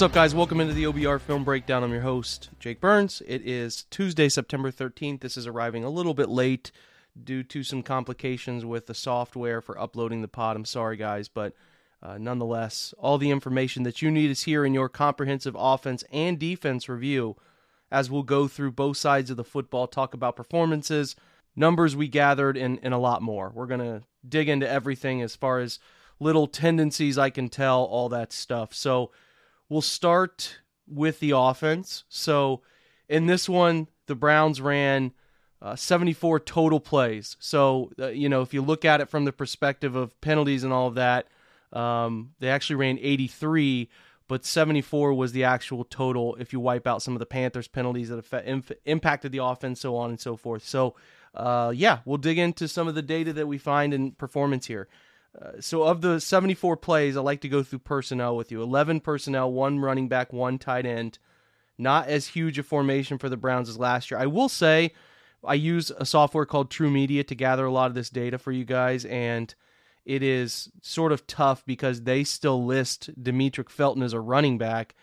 [0.00, 0.34] What's up, guys?
[0.34, 1.84] Welcome into the OBR Film Breakdown.
[1.84, 3.20] I'm your host, Jake Burns.
[3.26, 5.20] It is Tuesday, September 13th.
[5.20, 6.72] This is arriving a little bit late
[7.22, 10.56] due to some complications with the software for uploading the pod.
[10.56, 11.52] I'm sorry, guys, but
[12.02, 16.38] uh, nonetheless, all the information that you need is here in your comprehensive offense and
[16.38, 17.36] defense review
[17.92, 21.14] as we'll go through both sides of the football, talk about performances,
[21.54, 23.52] numbers we gathered, and, and a lot more.
[23.54, 25.78] We're going to dig into everything as far as
[26.18, 28.72] little tendencies I can tell, all that stuff.
[28.72, 29.10] So,
[29.70, 32.04] We'll start with the offense.
[32.08, 32.60] So
[33.08, 35.12] in this one, the Browns ran
[35.62, 37.36] uh, 74 total plays.
[37.38, 40.72] So, uh, you know, if you look at it from the perspective of penalties and
[40.72, 41.28] all of that,
[41.72, 43.88] um, they actually ran 83,
[44.26, 48.08] but 74 was the actual total if you wipe out some of the Panthers' penalties
[48.08, 48.48] that effect,
[48.86, 50.66] impacted the offense, so on and so forth.
[50.66, 50.96] So,
[51.34, 54.88] uh, yeah, we'll dig into some of the data that we find in performance here.
[55.40, 58.62] Uh, so of the 74 plays, I like to go through personnel with you.
[58.62, 61.18] 11 personnel, one running back, one tight end.
[61.78, 64.20] Not as huge a formation for the Browns as last year.
[64.20, 64.92] I will say
[65.44, 68.64] I use a software called TruMedia to gather a lot of this data for you
[68.64, 69.54] guys, and
[70.04, 74.94] it is sort of tough because they still list Demetric Felton as a running back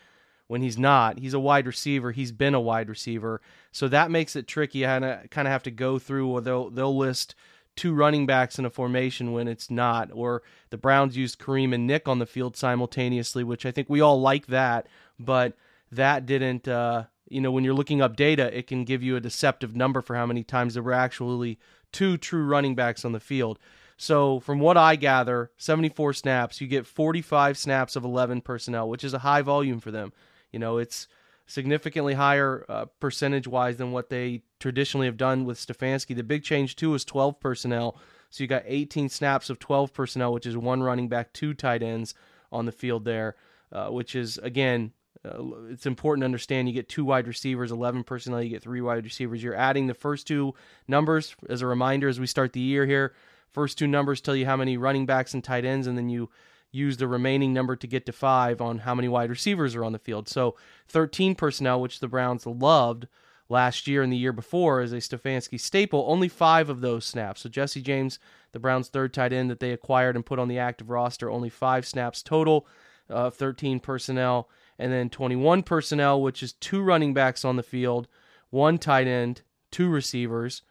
[0.46, 1.18] when he's not.
[1.18, 2.12] He's a wide receiver.
[2.12, 3.40] He's been a wide receiver,
[3.72, 4.86] so that makes it tricky.
[4.86, 7.34] I kind of have to go through, or they'll they'll list
[7.78, 10.10] two running backs in a formation when it's not.
[10.12, 14.00] Or the Browns used Kareem and Nick on the field simultaneously, which I think we
[14.00, 15.56] all like that, but
[15.92, 16.66] that didn't.
[16.66, 20.02] Uh, you know, when you're looking up data, it can give you a deceptive number
[20.02, 21.58] for how many times there were actually
[21.92, 23.58] two true running backs on the field.
[23.96, 29.04] So, from what I gather, 74 snaps, you get 45 snaps of 11 personnel, which
[29.04, 30.12] is a high volume for them.
[30.52, 31.06] You know, it's
[31.48, 36.14] significantly higher uh, percentage wise than what they traditionally have done with Stefanski.
[36.14, 37.96] The big change too is 12 personnel.
[38.30, 41.82] So you got 18 snaps of 12 personnel, which is one running back, two tight
[41.82, 42.14] ends
[42.52, 43.34] on the field there,
[43.72, 44.92] uh, which is again.
[45.24, 48.80] Uh, it's important to understand you get two wide receivers, 11 personnel, you get three
[48.80, 49.42] wide receivers.
[49.42, 50.54] You're adding the first two
[50.86, 53.14] numbers as a reminder as we start the year here.
[53.50, 56.30] First two numbers tell you how many running backs and tight ends, and then you
[56.70, 59.92] use the remaining number to get to five on how many wide receivers are on
[59.92, 60.28] the field.
[60.28, 60.56] So
[60.88, 63.08] 13 personnel, which the Browns loved
[63.48, 67.42] last year and the year before as a Stefanski staple, only five of those snaps.
[67.42, 68.18] So Jesse James,
[68.52, 71.48] the Browns' third tight end that they acquired and put on the active roster, only
[71.48, 72.66] five snaps total
[73.08, 74.48] of 13 personnel.
[74.78, 78.06] And then 21 personnel, which is two running backs on the field,
[78.50, 80.62] one tight end, two receivers.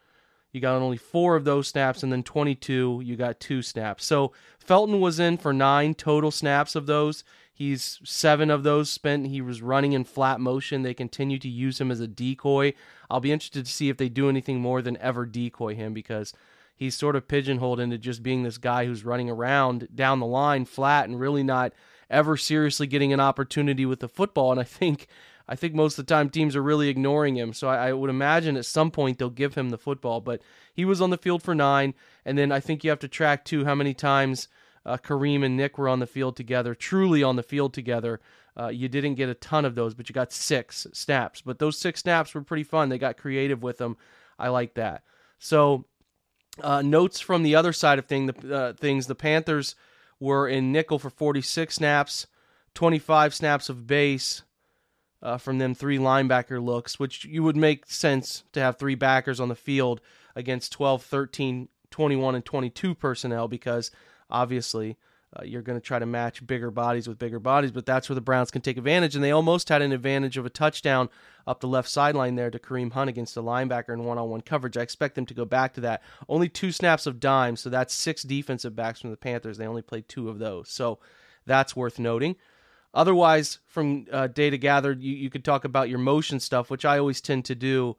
[0.57, 4.05] You got only four of those snaps, and then 22, you got two snaps.
[4.05, 7.23] So Felton was in for nine total snaps of those.
[7.53, 9.27] He's seven of those spent.
[9.27, 10.81] He was running in flat motion.
[10.81, 12.73] They continue to use him as a decoy.
[13.07, 16.33] I'll be interested to see if they do anything more than ever decoy him because
[16.75, 20.65] he's sort of pigeonholed into just being this guy who's running around down the line
[20.65, 21.71] flat and really not
[22.09, 24.51] ever seriously getting an opportunity with the football.
[24.51, 25.07] And I think
[25.47, 27.53] I think most of the time teams are really ignoring him.
[27.53, 30.19] So I, I, would imagine at some point they'll give him the football.
[30.19, 30.41] But
[30.73, 31.93] he was on the field for nine,
[32.25, 34.49] and then I think you have to track too how many times
[34.85, 38.19] uh, Kareem and Nick were on the field together, truly on the field together.
[38.59, 41.41] Uh, you didn't get a ton of those, but you got six snaps.
[41.41, 42.89] But those six snaps were pretty fun.
[42.89, 43.97] They got creative with them.
[44.39, 45.03] I like that.
[45.39, 45.85] So
[46.61, 49.75] uh, notes from the other side of thing, the, uh, things, the Panthers
[50.19, 52.27] were in nickel for 46 snaps,
[52.73, 54.41] 25 snaps of base,
[55.21, 59.39] uh, from them three linebacker looks, which you would make sense to have three backers
[59.39, 60.01] on the field
[60.35, 63.91] against 12, 13, 21, and 22 personnel because
[64.29, 64.97] obviously
[65.35, 68.15] uh, you're going to try to match bigger bodies with bigger bodies, but that's where
[68.15, 69.15] the Browns can take advantage.
[69.15, 71.09] And they almost had an advantage of a touchdown
[71.45, 74.41] up the left sideline there to Kareem Hunt against the linebacker in one on one
[74.41, 74.77] coverage.
[74.77, 76.01] I expect them to go back to that.
[76.29, 79.57] Only two snaps of dime, so that's six defensive backs from the Panthers.
[79.57, 80.69] They only played two of those.
[80.69, 80.99] So
[81.45, 82.35] that's worth noting.
[82.97, 86.97] Otherwise, from uh, data gathered, you, you could talk about your motion stuff, which I
[86.97, 87.95] always tend to do.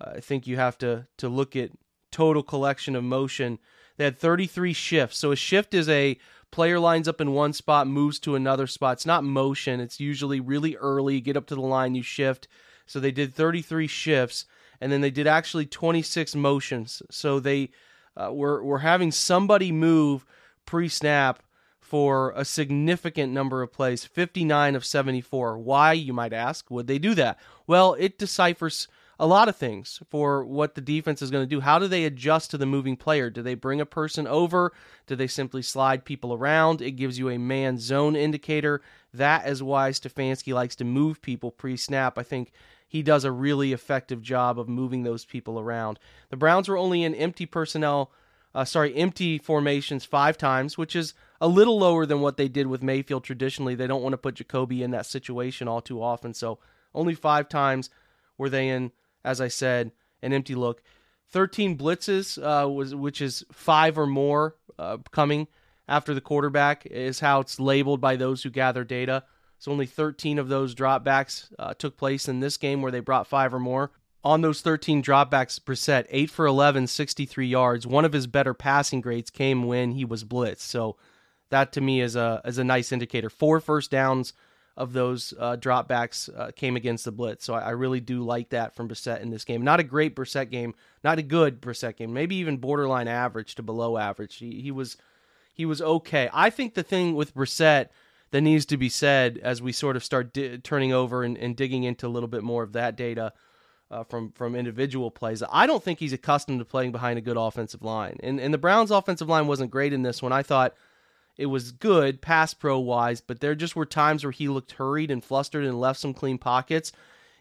[0.00, 1.70] Uh, I think you have to to look at
[2.10, 3.58] total collection of motion.
[3.98, 5.18] They had 33 shifts.
[5.18, 6.16] So a shift is a
[6.50, 8.94] player lines up in one spot, moves to another spot.
[8.94, 9.80] It's not motion.
[9.80, 11.20] It's usually really early.
[11.20, 12.48] get up to the line, you shift.
[12.86, 14.46] So they did 33 shifts,
[14.80, 17.02] and then they did actually 26 motions.
[17.10, 17.68] So they
[18.16, 20.24] uh, were were having somebody move
[20.64, 21.42] pre-snap
[21.88, 25.56] for a significant number of plays, 59 of 74.
[25.58, 27.38] Why, you might ask, would they do that?
[27.66, 28.88] Well, it deciphers
[29.18, 31.60] a lot of things for what the defense is going to do.
[31.60, 33.30] How do they adjust to the moving player?
[33.30, 34.74] Do they bring a person over?
[35.06, 36.82] Do they simply slide people around?
[36.82, 38.82] It gives you a man zone indicator.
[39.14, 42.18] That is why Stefanski likes to move people pre snap.
[42.18, 42.52] I think
[42.86, 45.98] he does a really effective job of moving those people around.
[46.28, 48.12] The Browns were only in empty personnel
[48.54, 52.66] uh, sorry, empty formations five times, which is a little lower than what they did
[52.66, 53.74] with Mayfield traditionally.
[53.74, 56.34] They don't want to put Jacoby in that situation all too often.
[56.34, 56.58] So
[56.94, 57.90] only five times
[58.36, 58.92] were they in,
[59.24, 59.92] as I said,
[60.22, 60.82] an empty look.
[61.30, 65.46] 13 blitzes, uh, was which is five or more uh, coming
[65.86, 69.24] after the quarterback, is how it's labeled by those who gather data.
[69.58, 73.26] So only 13 of those dropbacks uh, took place in this game where they brought
[73.26, 73.90] five or more.
[74.24, 77.86] On those 13 dropbacks, Brissett, 8 for 11, 63 yards.
[77.86, 80.60] One of his better passing grades came when he was blitzed.
[80.60, 80.96] So
[81.50, 83.30] that to me is a, is a nice indicator.
[83.30, 84.32] Four first downs
[84.78, 87.44] of those uh, dropbacks uh, came against the blitz.
[87.44, 89.62] So I, I, really do like that from Brissett in this game.
[89.62, 90.72] Not a great Brissett game,
[91.02, 94.36] not a good Brissett game, maybe even borderline average to below average.
[94.36, 94.96] He, he was
[95.52, 96.30] he was okay.
[96.32, 97.88] I think the thing with Brissett
[98.30, 101.56] that needs to be said as we sort of start di- turning over and, and,
[101.56, 103.32] digging into a little bit more of that data
[103.90, 105.42] uh, from from individual plays.
[105.50, 108.58] I don't think he's accustomed to playing behind a good offensive line, and and the
[108.58, 110.32] Browns' offensive line wasn't great in this one.
[110.32, 110.74] I thought
[111.38, 115.10] it was good pass pro wise, but there just were times where he looked hurried
[115.10, 116.90] and flustered and left some clean pockets.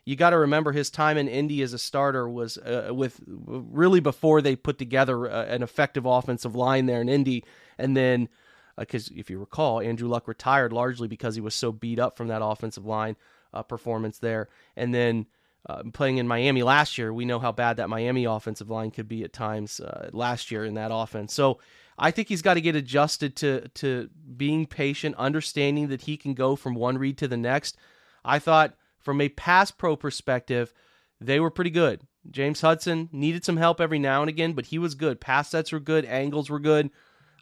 [0.06, 4.00] You got to remember his time in Indy as a starter was uh, with really
[4.00, 7.44] before they put together uh, an effective offensive line there in Indy,
[7.78, 8.30] and then
[8.78, 12.16] because uh, if you recall, Andrew Luck retired largely because he was so beat up
[12.16, 13.18] from that offensive line
[13.54, 14.48] uh, performance there,
[14.78, 15.26] and then.
[15.70, 19.10] Uh, playing in Miami last year, we know how bad that Miami offensive line could
[19.10, 21.34] be at times uh, last year in that offense.
[21.34, 21.60] So
[21.98, 26.34] I think he's got to get adjusted to to being patient, understanding that he can
[26.34, 27.78] go from one read to the next.
[28.24, 30.74] I thought from a pass pro perspective,
[31.20, 32.02] they were pretty good.
[32.30, 35.22] James Hudson needed some help every now and again, but he was good.
[35.22, 36.90] Pass sets were good, angles were good.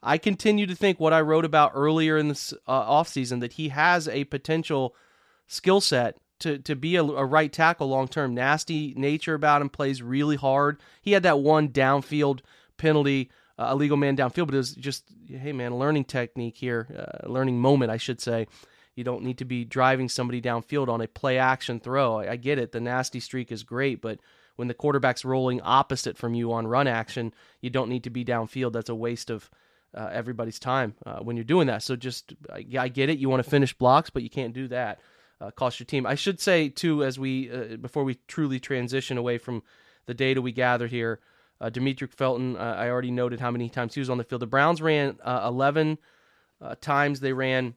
[0.03, 3.69] I continue to think what I wrote about earlier in this uh, offseason that he
[3.69, 4.95] has a potential
[5.47, 8.33] skill set to to be a, a right tackle long term.
[8.33, 10.79] Nasty nature about him, plays really hard.
[11.01, 12.41] He had that one downfield
[12.77, 17.59] penalty illegal man downfield, but it was just, hey man, learning technique here, uh, learning
[17.59, 18.47] moment, I should say.
[18.95, 22.19] You don't need to be driving somebody downfield on a play action throw.
[22.19, 22.71] I, I get it.
[22.71, 24.19] The nasty streak is great, but
[24.55, 28.23] when the quarterback's rolling opposite from you on run action, you don't need to be
[28.23, 28.73] downfield.
[28.73, 29.49] That's a waste of
[29.93, 31.83] uh, everybody's time uh, when you're doing that.
[31.83, 33.17] So just, I, I, get it.
[33.17, 34.99] You want to finish blocks, but you can't do that.
[35.39, 36.05] Uh, cost your team.
[36.05, 39.63] I should say too, as we uh, before we truly transition away from
[40.05, 41.19] the data we gathered here,
[41.61, 44.41] uh, Demetric Felton, uh, I already noted how many times he was on the field.
[44.41, 45.97] The Browns ran uh, 11
[46.61, 47.19] uh, times.
[47.19, 47.75] They ran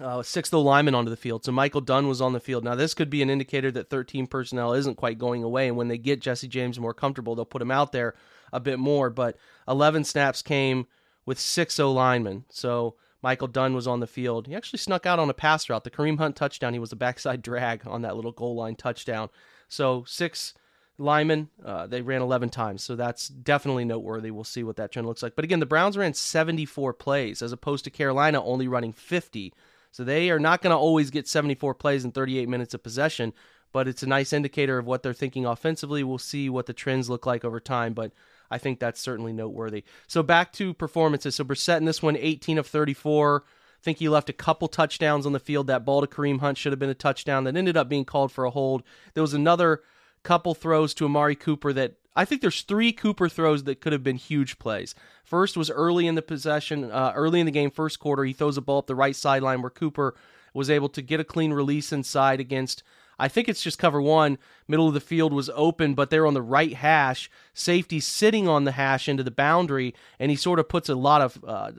[0.00, 1.44] uh, six O linemen onto the field.
[1.44, 2.64] So Michael Dunn was on the field.
[2.64, 5.68] Now, this could be an indicator that 13 personnel isn't quite going away.
[5.68, 8.14] And when they get Jesse James more comfortable, they'll put him out there
[8.52, 9.10] a bit more.
[9.10, 9.36] But
[9.68, 10.86] 11 snaps came
[11.26, 12.44] with six O linemen.
[12.50, 14.46] So Michael Dunn was on the field.
[14.46, 15.84] He actually snuck out on a pass route.
[15.84, 19.28] The Kareem Hunt touchdown, he was a backside drag on that little goal line touchdown.
[19.68, 20.54] So six
[20.98, 21.48] linemen.
[21.64, 24.30] Uh, they ran 11 times, so that's definitely noteworthy.
[24.30, 25.34] We'll see what that trend looks like.
[25.34, 29.52] But again, the Browns ran 74 plays as opposed to Carolina only running 50.
[29.90, 33.32] So they are not going to always get 74 plays in 38 minutes of possession,
[33.72, 36.02] but it's a nice indicator of what they're thinking offensively.
[36.02, 38.12] We'll see what the trends look like over time, but
[38.50, 39.84] I think that's certainly noteworthy.
[40.06, 41.34] So back to performances.
[41.34, 43.44] So Brissett in this one, 18 of 34.
[43.46, 45.66] I think he left a couple touchdowns on the field.
[45.66, 48.30] That ball to Kareem Hunt should have been a touchdown that ended up being called
[48.30, 48.82] for a hold.
[49.14, 49.82] There was another
[50.22, 54.02] couple throws to Amari Cooper that I think there's three Cooper throws that could have
[54.02, 54.94] been huge plays.
[55.24, 58.24] First was early in the possession, uh, early in the game, first quarter.
[58.24, 60.14] He throws a ball up the right sideline where Cooper
[60.52, 62.82] was able to get a clean release inside against
[63.22, 64.36] I think it's just cover one.
[64.66, 67.30] Middle of the field was open, but they're on the right hash.
[67.54, 71.22] Safety sitting on the hash into the boundary, and he sort of puts a lot
[71.22, 71.70] of uh,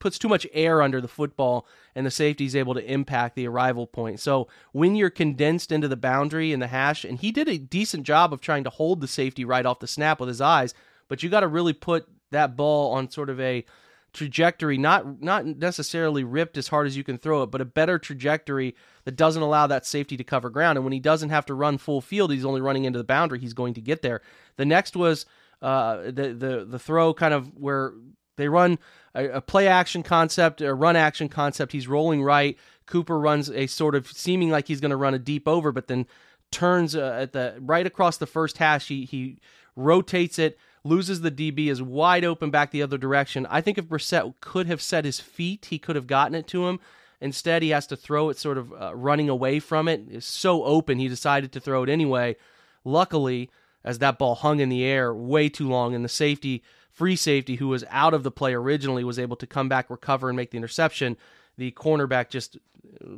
[0.00, 3.46] puts too much air under the football, and the safety is able to impact the
[3.46, 4.18] arrival point.
[4.18, 8.02] So when you're condensed into the boundary and the hash, and he did a decent
[8.02, 10.74] job of trying to hold the safety right off the snap with his eyes,
[11.06, 13.64] but you got to really put that ball on sort of a
[14.12, 17.98] trajectory, not not necessarily ripped as hard as you can throw it, but a better
[17.98, 20.76] trajectory that doesn't allow that safety to cover ground.
[20.76, 23.38] And when he doesn't have to run full field, he's only running into the boundary.
[23.38, 24.20] He's going to get there.
[24.56, 25.26] The next was
[25.60, 27.94] uh, the the the throw, kind of where
[28.36, 28.78] they run
[29.14, 31.72] a, a play action concept, a run action concept.
[31.72, 32.58] He's rolling right.
[32.86, 35.86] Cooper runs a sort of seeming like he's going to run a deep over, but
[35.86, 36.06] then
[36.50, 38.88] turns uh, at the right across the first hash.
[38.88, 39.38] He he
[39.76, 43.46] rotates it loses the DB, is wide open back the other direction.
[43.48, 46.66] I think if Brissett could have set his feet, he could have gotten it to
[46.66, 46.80] him.
[47.20, 50.02] Instead, he has to throw it sort of uh, running away from it.
[50.10, 52.36] It's so open, he decided to throw it anyway.
[52.84, 53.48] Luckily,
[53.84, 57.56] as that ball hung in the air way too long, and the safety, free safety,
[57.56, 60.50] who was out of the play originally, was able to come back, recover, and make
[60.50, 61.16] the interception
[61.56, 62.58] the cornerback just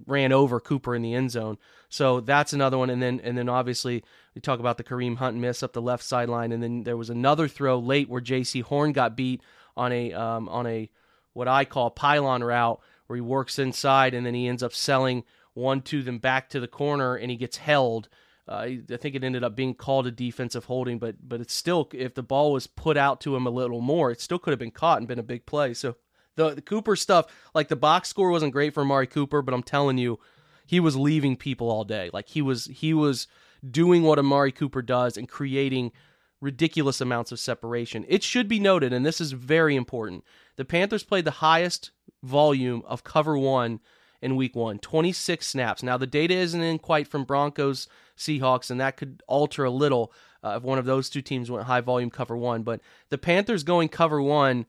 [0.06, 1.58] ran over Cooper in the end zone.
[1.88, 2.90] So that's another one.
[2.90, 6.04] And then and then obviously we talk about the Kareem Hunt miss up the left
[6.04, 9.42] sideline, and then there was another throw late where Jaycee Horn got beat
[9.76, 10.90] on a um, on a
[11.32, 15.24] what I call pylon route, where he works inside and then he ends up selling
[15.54, 18.08] one to them back to the corner and he gets held.
[18.46, 21.88] Uh, I think it ended up being called a defensive holding, but but it's still
[21.92, 24.58] if the ball was put out to him a little more, it still could have
[24.58, 25.72] been caught and been a big play.
[25.74, 25.96] So
[26.36, 29.62] the, the Cooper stuff, like the box score wasn't great for Amari Cooper, but I'm
[29.62, 30.18] telling you,
[30.66, 32.10] he was leaving people all day.
[32.12, 33.26] Like he was he was
[33.68, 35.92] doing what Amari Cooper does and creating
[36.40, 38.04] ridiculous amounts of separation.
[38.08, 40.24] It should be noted, and this is very important.
[40.56, 41.90] The Panthers played the highest
[42.22, 43.80] volume of cover one
[44.22, 45.82] in week one 26 snaps.
[45.82, 50.12] Now, the data isn't in quite from Broncos, Seahawks, and that could alter a little
[50.42, 52.62] uh, if one of those two teams went high volume cover one.
[52.62, 54.66] But the Panthers going cover one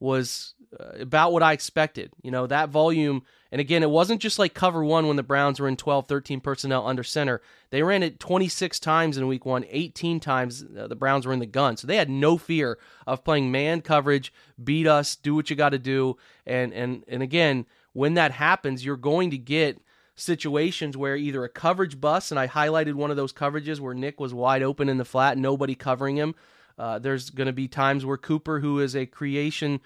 [0.00, 2.12] was about what I expected.
[2.22, 5.60] You know, that volume, and again, it wasn't just like cover one when the Browns
[5.60, 7.40] were in 12, 13 personnel under center.
[7.70, 11.40] They ran it 26 times in week one, 18 times uh, the Browns were in
[11.40, 11.76] the gun.
[11.76, 15.70] So they had no fear of playing man coverage, beat us, do what you got
[15.70, 16.16] to do.
[16.46, 19.80] And, and, and again, when that happens, you're going to get
[20.14, 24.20] situations where either a coverage bust, and I highlighted one of those coverages where Nick
[24.20, 26.34] was wide open in the flat, nobody covering him.
[26.78, 29.80] Uh, there's going to be times where Cooper, who is a creation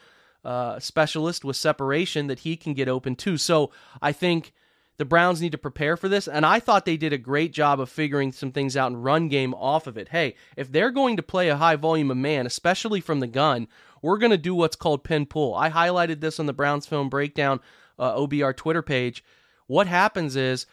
[0.46, 3.36] uh, specialist with separation, that he can get open too.
[3.36, 4.52] So I think
[4.96, 6.28] the Browns need to prepare for this.
[6.28, 9.28] And I thought they did a great job of figuring some things out and run
[9.28, 10.08] game off of it.
[10.08, 13.68] Hey, if they're going to play a high volume of man, especially from the gun,
[14.02, 15.54] we're going to do what's called pin pull.
[15.54, 17.60] I highlighted this on the Browns film breakdown
[17.98, 19.24] uh, OBR Twitter page.
[19.66, 20.66] What happens is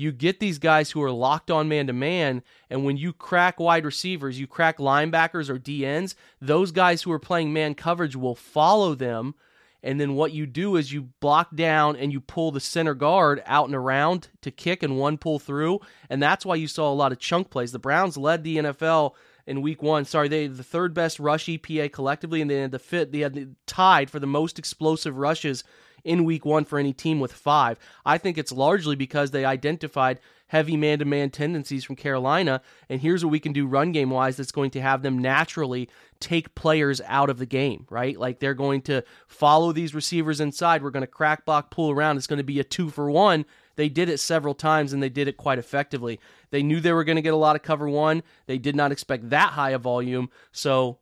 [0.00, 3.60] you get these guys who are locked on man to man, and when you crack
[3.60, 8.34] wide receivers, you crack linebackers or DNs, those guys who are playing man coverage will
[8.34, 9.34] follow them.
[9.82, 13.42] And then what you do is you block down and you pull the center guard
[13.46, 15.80] out and around to kick and one pull through.
[16.10, 17.72] And that's why you saw a lot of chunk plays.
[17.72, 19.14] The Browns led the NFL
[19.46, 20.04] in week one.
[20.04, 23.34] Sorry, they the third best rush EPA collectively, and they had the fit they had
[23.34, 25.64] the, tied for the most explosive rushes
[26.04, 27.78] in week one for any team with five.
[28.04, 32.60] I think it's largely because they identified heavy man to man tendencies from Carolina.
[32.88, 35.88] And here's what we can do run game wise that's going to have them naturally
[36.18, 38.18] take players out of the game, right?
[38.18, 40.82] Like they're going to follow these receivers inside.
[40.82, 42.16] We're going to crack block, pull around.
[42.16, 43.46] It's going to be a two for one.
[43.76, 46.18] They did it several times and they did it quite effectively.
[46.50, 48.24] They knew they were going to get a lot of cover one.
[48.46, 50.30] They did not expect that high a volume.
[50.50, 50.98] So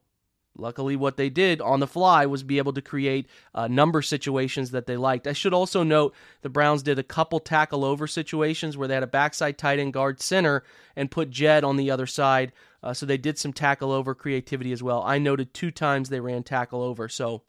[0.59, 4.73] Luckily, what they did on the fly was be able to create uh, number situations
[4.73, 5.27] that they liked.
[5.27, 9.03] I should also note the Browns did a couple tackle over situations where they had
[9.03, 10.65] a backside tight end guard center
[10.97, 12.53] and put Jed on the other side.
[12.83, 15.03] Uh, so they did some tackle over creativity as well.
[15.03, 17.09] I noted two times they ran tackle over.
[17.09, 17.43] So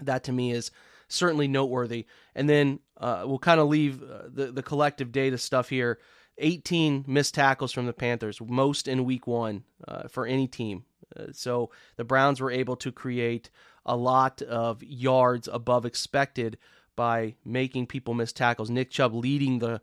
[0.00, 0.70] that to me is
[1.08, 2.06] certainly noteworthy.
[2.34, 5.98] And then uh, we'll kind of leave uh, the, the collective data stuff here.
[6.38, 10.84] 18 missed tackles from the Panthers, most in week one uh, for any team.
[11.16, 13.50] Uh, so the Browns were able to create
[13.84, 16.58] a lot of yards above expected
[16.94, 18.70] by making people miss tackles.
[18.70, 19.80] Nick Chubb leading the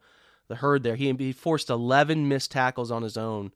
[0.49, 0.95] the herd there.
[0.95, 3.51] He, he forced 11 missed tackles on his own,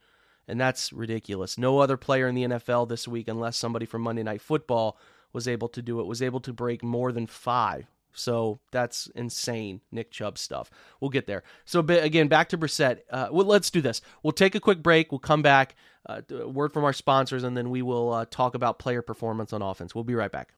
[0.48, 1.58] and that's ridiculous.
[1.58, 4.98] No other player in the NFL this week, unless somebody from Monday Night Football
[5.34, 7.88] was able to do it, was able to break more than five.
[8.14, 10.70] So that's insane, Nick Chubb stuff.
[11.00, 11.44] We'll get there.
[11.66, 13.00] So again, back to Brissett.
[13.10, 14.02] Uh, well, let's do this.
[14.22, 15.12] We'll take a quick break.
[15.12, 15.76] We'll come back
[16.08, 19.62] uh, word from our sponsors, and then we will uh, talk about player performance on
[19.62, 19.96] offense.
[19.96, 20.54] We'll be right back.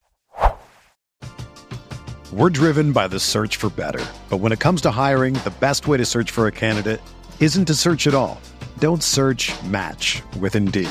[2.32, 4.04] We're driven by the search for better.
[4.28, 7.00] But when it comes to hiring, the best way to search for a candidate
[7.38, 8.40] isn't to search at all.
[8.78, 10.90] Don't search match with Indeed.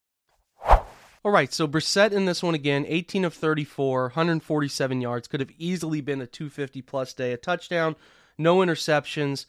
[1.23, 5.27] All right, so Brissett in this one again, 18 of 34, 147 yards.
[5.27, 7.95] Could have easily been a 250 plus day, a touchdown,
[8.39, 9.45] no interceptions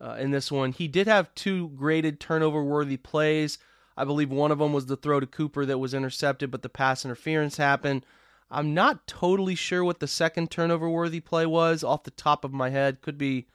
[0.00, 0.72] uh, in this one.
[0.72, 3.58] He did have two graded turnover worthy plays.
[3.98, 6.70] I believe one of them was the throw to Cooper that was intercepted, but the
[6.70, 8.06] pass interference happened.
[8.50, 12.52] I'm not totally sure what the second turnover worthy play was off the top of
[12.54, 13.02] my head.
[13.02, 13.46] Could be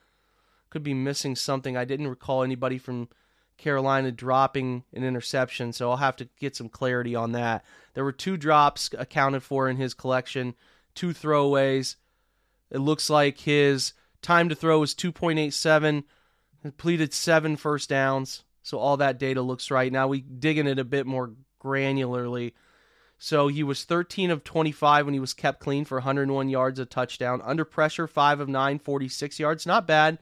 [0.70, 1.76] could be missing something.
[1.76, 3.10] I didn't recall anybody from
[3.58, 7.64] Carolina dropping an interception, so I'll have to get some clarity on that.
[7.94, 10.56] There were two drops accounted for in his collection,
[10.94, 11.96] two throwaways.
[12.70, 16.04] It looks like his time to throw was 2.87,
[16.62, 18.44] completed seven first downs.
[18.64, 19.92] So all that data looks right.
[19.92, 21.34] Now we dig in it a bit more
[21.64, 22.54] granularly.
[23.18, 26.86] So he was 13 of 25 when he was kept clean for 101 yards, a
[26.86, 27.42] touchdown.
[27.44, 29.66] Under pressure, 5 of 9, 46 yards.
[29.66, 30.20] Not bad.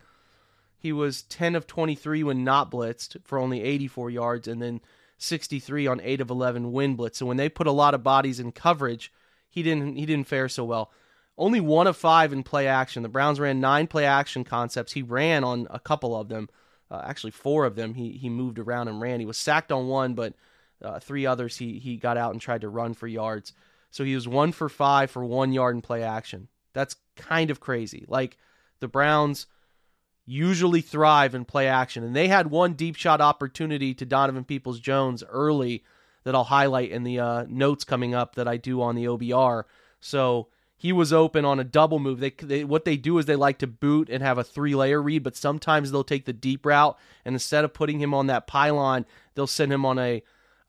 [0.83, 4.81] He was 10 of 23 when not blitzed for only 84 yards, and then
[5.17, 7.15] 63 on 8 of 11 when blitzed.
[7.15, 9.09] So when they put a lot of bodies in coverage,
[9.49, 10.91] he didn't he didn't fare so well.
[11.37, 13.01] Only one of five in play action.
[13.01, 14.91] The Browns ran nine play action concepts.
[14.91, 16.49] He ran on a couple of them,
[16.91, 17.93] uh, actually four of them.
[17.93, 19.21] He he moved around and ran.
[19.21, 20.33] He was sacked on one, but
[20.81, 23.53] uh, three others he he got out and tried to run for yards.
[23.89, 26.49] So he was one for five for one yard in play action.
[26.73, 28.03] That's kind of crazy.
[28.09, 28.37] Like
[28.81, 29.47] the Browns
[30.25, 32.03] usually thrive in play action.
[32.03, 35.83] And they had one deep shot opportunity to Donovan Peoples Jones early
[36.23, 39.63] that I'll highlight in the uh, notes coming up that I do on the OBR.
[39.99, 40.47] So
[40.77, 42.19] he was open on a double move.
[42.19, 45.01] They, they, what they do is they like to boot and have a three layer
[45.01, 48.47] read, but sometimes they'll take the deep route and instead of putting him on that
[48.47, 50.23] pylon, they'll send him on a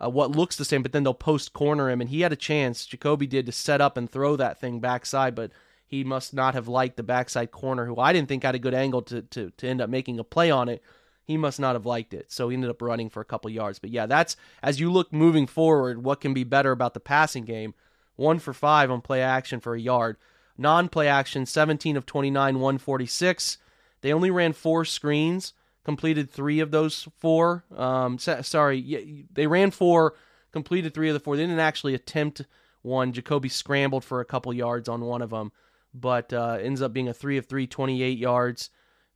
[0.05, 2.01] uh, what looks the same, but then they'll post corner him.
[2.01, 2.85] And he had a chance.
[2.85, 5.53] Jacoby did to set up and throw that thing backside, but
[5.87, 8.75] he must not have liked the backside corner, who I didn't think had a good
[8.75, 10.83] angle to, to, to end up making a play on it.
[11.25, 12.31] He must not have liked it.
[12.31, 13.79] So he ended up running for a couple yards.
[13.79, 17.45] But yeah, that's as you look moving forward, what can be better about the passing
[17.45, 17.75] game?
[18.17, 20.17] One for five on play action for a yard.
[20.57, 23.59] Non play action, 17 of 29, 146.
[24.03, 27.65] They only ran four screens, completed three of those four.
[27.75, 30.15] Um, sorry, they ran four,
[30.53, 31.37] completed three of the four.
[31.37, 32.43] They didn't actually attempt
[32.83, 33.13] one.
[33.13, 35.53] Jacoby scrambled for a couple yards on one of them
[35.95, 38.71] but uh, ends up being a 3 of 3, 28 yards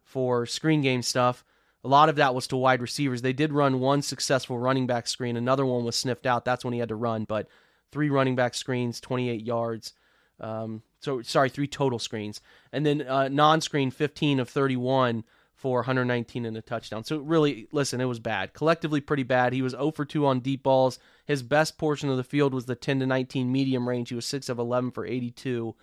[0.05, 1.45] for screen game stuff.
[1.85, 3.23] A lot of that was to wide receivers.
[3.23, 5.37] They did run one successful running back screen.
[5.37, 6.45] Another one was sniffed out.
[6.45, 7.49] That's when he had to run, but
[7.93, 9.93] three running back screens, 28 yards.
[10.41, 12.41] Um, so, sorry, three total screens.
[12.73, 17.05] And then uh, non screen, 15 of 31 for 119 and a touchdown.
[17.05, 18.55] So, really, listen, it was bad.
[18.55, 19.53] Collectively, pretty bad.
[19.53, 20.99] He was 0 for 2 on deep balls.
[21.27, 24.09] His best portion of the field was the 10 to 19 medium range.
[24.09, 25.75] He was 6 of 11 for 82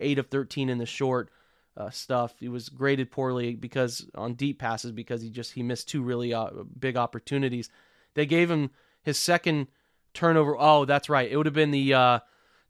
[0.00, 1.30] eight of 13 in the short
[1.76, 2.34] uh, stuff.
[2.38, 6.32] He was graded poorly because on deep passes because he just he missed two really
[6.32, 7.68] uh, big opportunities.
[8.14, 8.70] They gave him
[9.02, 9.68] his second
[10.14, 10.56] turnover.
[10.58, 11.30] Oh, that's right.
[11.30, 12.18] It would have been the uh,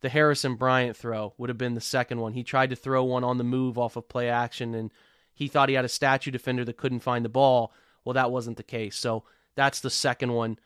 [0.00, 1.34] the Harrison Bryant throw.
[1.38, 2.34] Would have been the second one.
[2.34, 4.92] He tried to throw one on the move off of play action, and
[5.32, 7.72] he thought he had a statue defender that couldn't find the ball.
[8.04, 8.96] Well, that wasn't the case.
[8.96, 10.58] So that's the second one,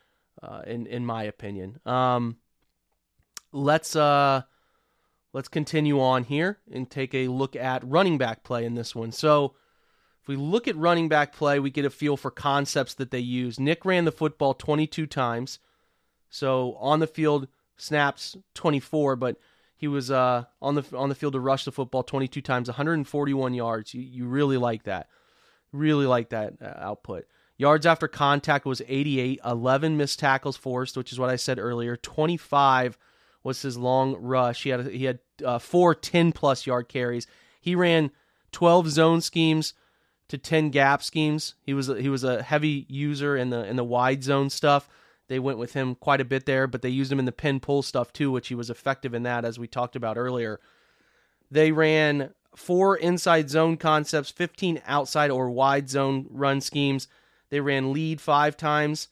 [0.42, 1.78] uh, in in my opinion.
[1.84, 2.38] Um,
[3.52, 4.42] let's uh
[5.32, 9.12] let's continue on here and take a look at running back play in this one.
[9.12, 9.54] So,
[10.22, 13.20] if we look at running back play, we get a feel for concepts that they
[13.20, 13.58] use.
[13.58, 15.58] Nick ran the football 22 times.
[16.28, 19.36] So, on the field snaps 24, but
[19.76, 23.54] he was uh, on the on the field to rush the football 22 times, 141
[23.54, 23.94] yards.
[23.94, 25.08] You, you really like that.
[25.72, 27.26] Really like that uh, output.
[27.56, 31.96] Yards after contact was 88, 11 missed tackles forced, which is what I said earlier.
[31.96, 32.98] 25
[33.42, 34.62] was his long rush.
[34.64, 37.26] He had he had uh, four 10 plus yard carries.
[37.60, 38.10] He ran
[38.52, 39.74] 12 zone schemes
[40.28, 41.54] to 10 gap schemes.
[41.62, 44.88] He was he was a heavy user in the in the wide zone stuff.
[45.28, 47.60] They went with him quite a bit there, but they used him in the pin
[47.60, 50.60] pull stuff too, which he was effective in that as we talked about earlier.
[51.50, 57.06] They ran four inside zone concepts, 15 outside or wide zone run schemes.
[57.48, 59.08] They ran lead five times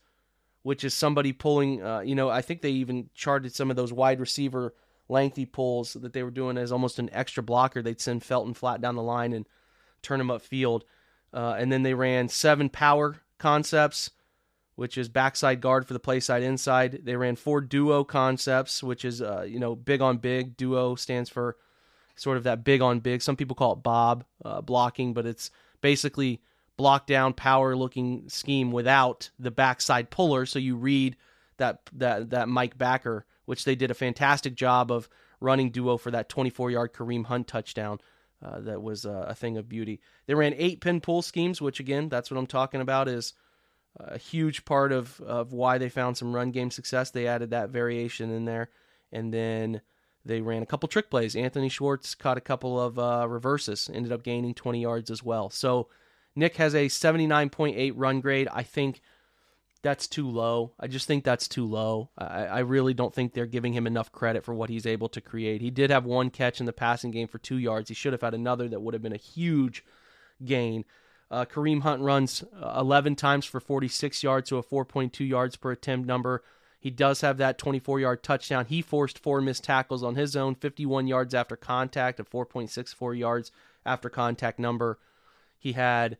[0.63, 1.83] which is somebody pulling.
[1.83, 4.73] Uh, you know, I think they even charted some of those wide receiver
[5.07, 7.81] lengthy pulls that they were doing as almost an extra blocker.
[7.81, 9.45] They'd send Felton flat down the line and
[10.01, 10.83] turn him upfield.
[11.33, 14.11] Uh, and then they ran seven power concepts,
[14.75, 17.01] which is backside guard for the play side inside.
[17.03, 20.57] They ran four duo concepts, which is uh, you know big on big.
[20.57, 21.57] Duo stands for
[22.15, 23.21] sort of that big on big.
[23.21, 26.41] Some people call it Bob uh, blocking, but it's basically
[26.79, 30.45] block down power looking scheme without the backside puller.
[30.45, 31.17] So you read
[31.57, 35.09] that that that Mike Backer, which they did a fantastic job of
[35.41, 37.99] running duo for that 24 yard Kareem Hunt touchdown.
[38.41, 39.99] Uh, that was a thing of beauty.
[40.25, 43.09] They ran eight pin pull schemes, which again, that's what I'm talking about.
[43.09, 43.33] Is
[43.97, 47.11] a huge part of of why they found some run game success.
[47.11, 48.69] They added that variation in there,
[49.11, 49.81] and then
[50.23, 51.35] they ran a couple trick plays.
[51.35, 55.49] Anthony Schwartz caught a couple of uh, reverses, ended up gaining 20 yards as well.
[55.49, 55.89] So
[56.35, 58.47] Nick has a 79.8 run grade.
[58.51, 59.01] I think
[59.81, 60.73] that's too low.
[60.79, 62.09] I just think that's too low.
[62.17, 65.21] I, I, really don't think they're giving him enough credit for what he's able to
[65.21, 65.61] create.
[65.61, 67.87] He did have one catch in the passing game for two yards.
[67.87, 69.85] He should have had another that would have been a huge
[70.43, 70.83] gain.
[71.31, 75.71] Uh, Kareem Hunt runs uh, 11 times for 46 yards, so a 4.2 yards per
[75.71, 76.43] attempt number.
[76.79, 78.65] He does have that 24 yard touchdown.
[78.65, 83.51] He forced four missed tackles on his own, 51 yards after contact, a 4.64 yards
[83.85, 84.97] after contact number.
[85.59, 86.17] He had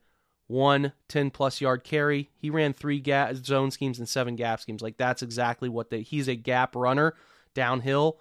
[0.47, 2.29] one 10 plus yard carry.
[2.35, 3.01] He ran three
[3.35, 4.81] zone schemes and seven gap schemes.
[4.81, 6.01] Like that's exactly what they.
[6.01, 7.15] He's a gap runner
[7.53, 8.19] downhill,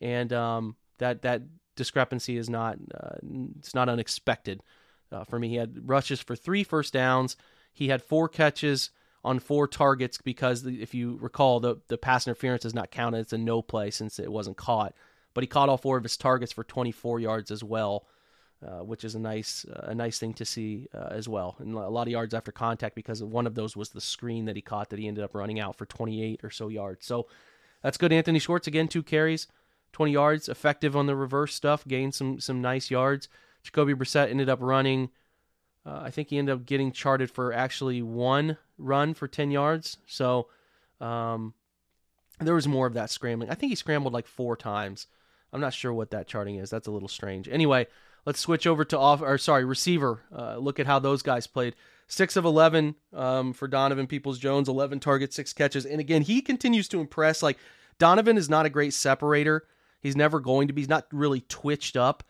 [0.00, 1.42] and um, that that
[1.76, 3.16] discrepancy is not uh,
[3.58, 4.62] it's not unexpected
[5.10, 5.48] uh, for me.
[5.48, 7.36] He had rushes for three first downs.
[7.72, 8.90] He had four catches
[9.24, 13.20] on four targets because if you recall, the the pass interference is not counted.
[13.20, 14.94] It's a no play since it wasn't caught.
[15.32, 18.06] But he caught all four of his targets for 24 yards as well.
[18.64, 21.56] Uh, which is a nice uh, a nice thing to see uh, as well.
[21.58, 24.56] And a lot of yards after contact because one of those was the screen that
[24.56, 27.04] he caught that he ended up running out for 28 or so yards.
[27.04, 27.26] So
[27.82, 28.10] that's good.
[28.10, 29.48] Anthony Schwartz again, two carries,
[29.92, 33.28] 20 yards, effective on the reverse stuff, gained some some nice yards.
[33.64, 35.10] Jacoby Brissett ended up running.
[35.84, 39.98] Uh, I think he ended up getting charted for actually one run for 10 yards.
[40.06, 40.48] So
[41.02, 41.52] um,
[42.40, 43.50] there was more of that scrambling.
[43.50, 45.06] I think he scrambled like four times.
[45.52, 46.70] I'm not sure what that charting is.
[46.70, 47.46] That's a little strange.
[47.48, 47.86] Anyway,
[48.26, 50.22] Let's switch over to off or sorry receiver.
[50.34, 51.74] Uh, look at how those guys played.
[52.06, 56.40] Six of eleven um, for Donovan Peoples Jones, eleven targets, six catches, and again he
[56.40, 57.42] continues to impress.
[57.42, 57.58] Like
[57.98, 59.64] Donovan is not a great separator.
[60.00, 60.82] He's never going to be.
[60.82, 62.24] He's not really twitched up,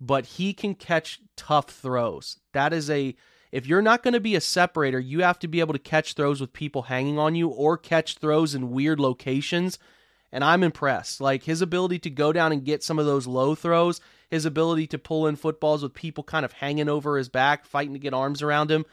[0.00, 2.38] but he can catch tough throws.
[2.52, 3.14] That is a
[3.52, 6.14] if you're not going to be a separator, you have to be able to catch
[6.14, 9.78] throws with people hanging on you or catch throws in weird locations.
[10.32, 11.20] And I'm impressed.
[11.20, 14.86] Like his ability to go down and get some of those low throws his ability
[14.86, 18.14] to pull in footballs with people kind of hanging over his back, fighting to get
[18.14, 18.86] arms around him.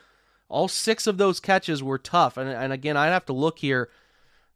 [0.50, 2.38] All six of those catches were tough.
[2.38, 3.90] And, and again, I'd have to look here.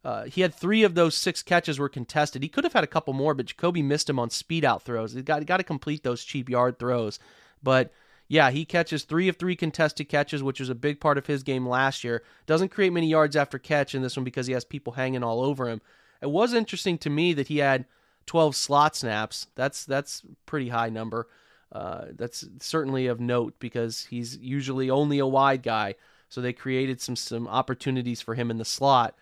[0.04, 2.42] Uh, he had three of those six catches were contested.
[2.42, 5.14] He could have had a couple more, but Jacoby missed him on speed out throws.
[5.14, 7.20] He got, got to complete those cheap yard throws.
[7.62, 7.94] But
[8.28, 11.44] yeah, he catches three of three contested catches, which was a big part of his
[11.44, 12.24] game last year.
[12.48, 15.42] Doesn't create many yards after catch in this one because he has people hanging all
[15.42, 15.82] over him.
[16.22, 17.86] It was interesting to me that he had
[18.26, 19.48] 12 slot snaps.
[19.56, 21.28] That's that's pretty high number.
[21.72, 25.96] Uh, that's certainly of note because he's usually only a wide guy.
[26.30, 29.16] So they created some some opportunities for him in the slot.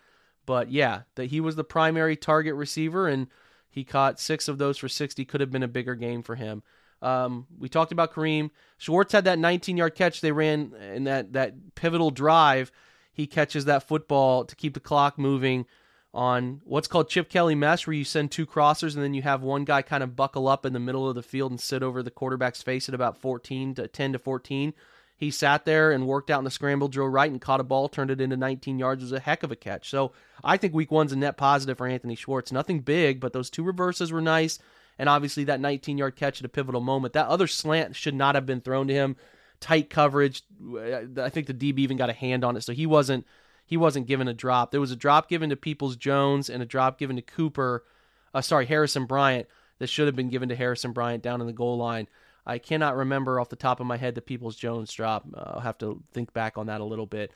[0.46, 3.28] But yeah, that he was the primary target receiver and
[3.70, 5.24] he caught six of those for 60.
[5.26, 6.64] Could have been a bigger game for him.
[7.02, 8.50] Um, we talked about Kareem.
[8.78, 12.72] Schwartz had that 19 yard catch they ran in that, that pivotal drive.
[13.14, 15.66] He catches that football to keep the clock moving
[16.14, 19.44] on what's called Chip Kelly mesh, where you send two crossers and then you have
[19.44, 22.02] one guy kind of buckle up in the middle of the field and sit over
[22.02, 24.74] the quarterback's face at about 14 to 10 to 14.
[25.16, 27.90] He sat there and worked out in the scramble drill right and caught a ball,
[27.90, 29.04] turned it into 19 yards.
[29.04, 29.90] It was a heck of a catch.
[29.90, 32.52] So I think week one's a net positive for Anthony Schwartz.
[32.52, 34.60] Nothing big, but those two reverses were nice.
[34.98, 37.14] And obviously that 19 yard catch at a pivotal moment.
[37.14, 39.18] That other slant should not have been thrown to him.
[39.60, 40.42] Tight coverage.
[40.74, 42.62] I think the DB even got a hand on it.
[42.62, 43.28] So he wasn't
[43.70, 44.72] he wasn't given a drop.
[44.72, 47.86] There was a drop given to Peoples Jones and a drop given to Cooper,
[48.34, 51.54] uh, sorry, Harrison Bryant that should have been given to Harrison Bryant down in the
[51.54, 52.08] goal line.
[52.48, 55.28] I cannot remember off the top of my head the Peoples Jones drop.
[55.32, 57.32] Uh, I'll have to think back on that a little bit.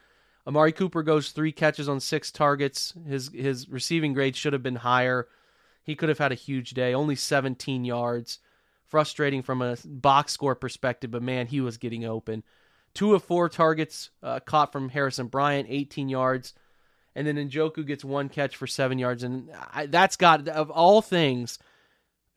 [0.48, 2.96] Amari Cooper goes three catches on six targets.
[3.08, 5.28] His his receiving grade should have been higher.
[5.84, 6.96] He could have had a huge day.
[6.96, 8.39] Only 17 yards.
[8.88, 12.43] Frustrating from a box score perspective, but man, he was getting open.
[12.93, 16.53] Two of four targets uh, caught from Harrison Bryant, 18 yards.
[17.15, 19.23] And then Njoku gets one catch for seven yards.
[19.23, 21.60] And I, that's got, of all things,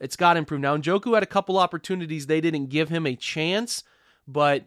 [0.01, 0.63] it's got improved.
[0.63, 2.27] Now, Njoku had a couple opportunities.
[2.27, 3.85] They didn't give him a chance,
[4.27, 4.67] but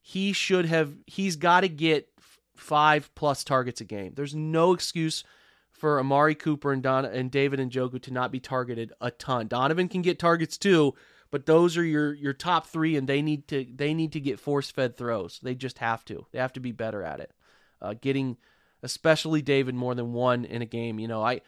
[0.00, 2.08] he should have, he's got to get
[2.56, 4.12] five plus targets a game.
[4.14, 5.24] There's no excuse
[5.72, 9.48] for Amari Cooper and Don and David and Njoku to not be targeted a ton.
[9.48, 10.94] Donovan can get targets too,
[11.34, 14.38] but those are your your top three, and they need to they need to get
[14.38, 15.40] force fed throws.
[15.42, 16.26] They just have to.
[16.30, 17.32] They have to be better at it.
[17.82, 18.36] Uh, getting
[18.84, 21.00] especially David more than one in a game.
[21.00, 21.40] You know, I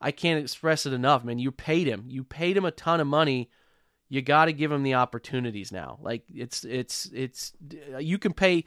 [0.00, 1.40] I can't express it enough, man.
[1.40, 2.04] You paid him.
[2.06, 3.50] You paid him a ton of money.
[4.08, 5.98] You got to give him the opportunities now.
[6.00, 7.54] Like it's it's it's
[7.98, 8.64] you can pay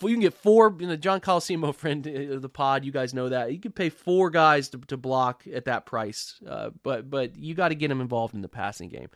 [0.00, 3.30] you can get four you know John Colosimo friend of the pod, you guys know
[3.30, 3.52] that.
[3.52, 6.40] You can pay four guys to, to block at that price.
[6.48, 9.08] Uh, but but you got to get him involved in the passing game.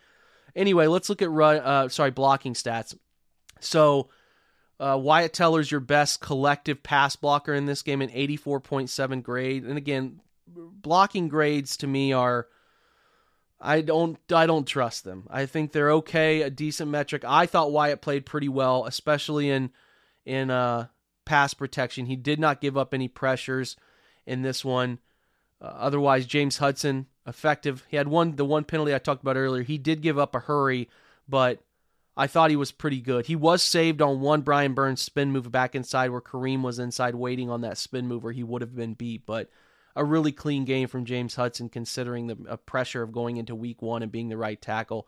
[0.57, 2.97] Anyway, let's look at run uh, sorry, blocking stats.
[3.59, 4.09] So
[4.79, 9.63] uh, Wyatt Teller's your best collective pass blocker in this game, an 84.7 grade.
[9.63, 12.47] And again, blocking grades to me are
[13.59, 15.27] I don't I don't trust them.
[15.29, 17.23] I think they're okay, a decent metric.
[17.25, 19.71] I thought Wyatt played pretty well, especially in
[20.25, 20.87] in uh,
[21.25, 22.05] pass protection.
[22.05, 23.75] He did not give up any pressures
[24.25, 24.99] in this one.
[25.59, 27.85] Uh, otherwise, James Hudson effective.
[27.89, 29.63] He had one the one penalty I talked about earlier.
[29.63, 30.89] He did give up a hurry,
[31.27, 31.61] but
[32.15, 33.27] I thought he was pretty good.
[33.27, 37.13] He was saved on one Brian Burns spin move back inside where Kareem was inside
[37.13, 39.25] waiting on that spin move where he would have been beat.
[39.25, 39.49] But
[39.95, 44.01] a really clean game from James Hudson considering the pressure of going into week one
[44.01, 45.07] and being the right tackle.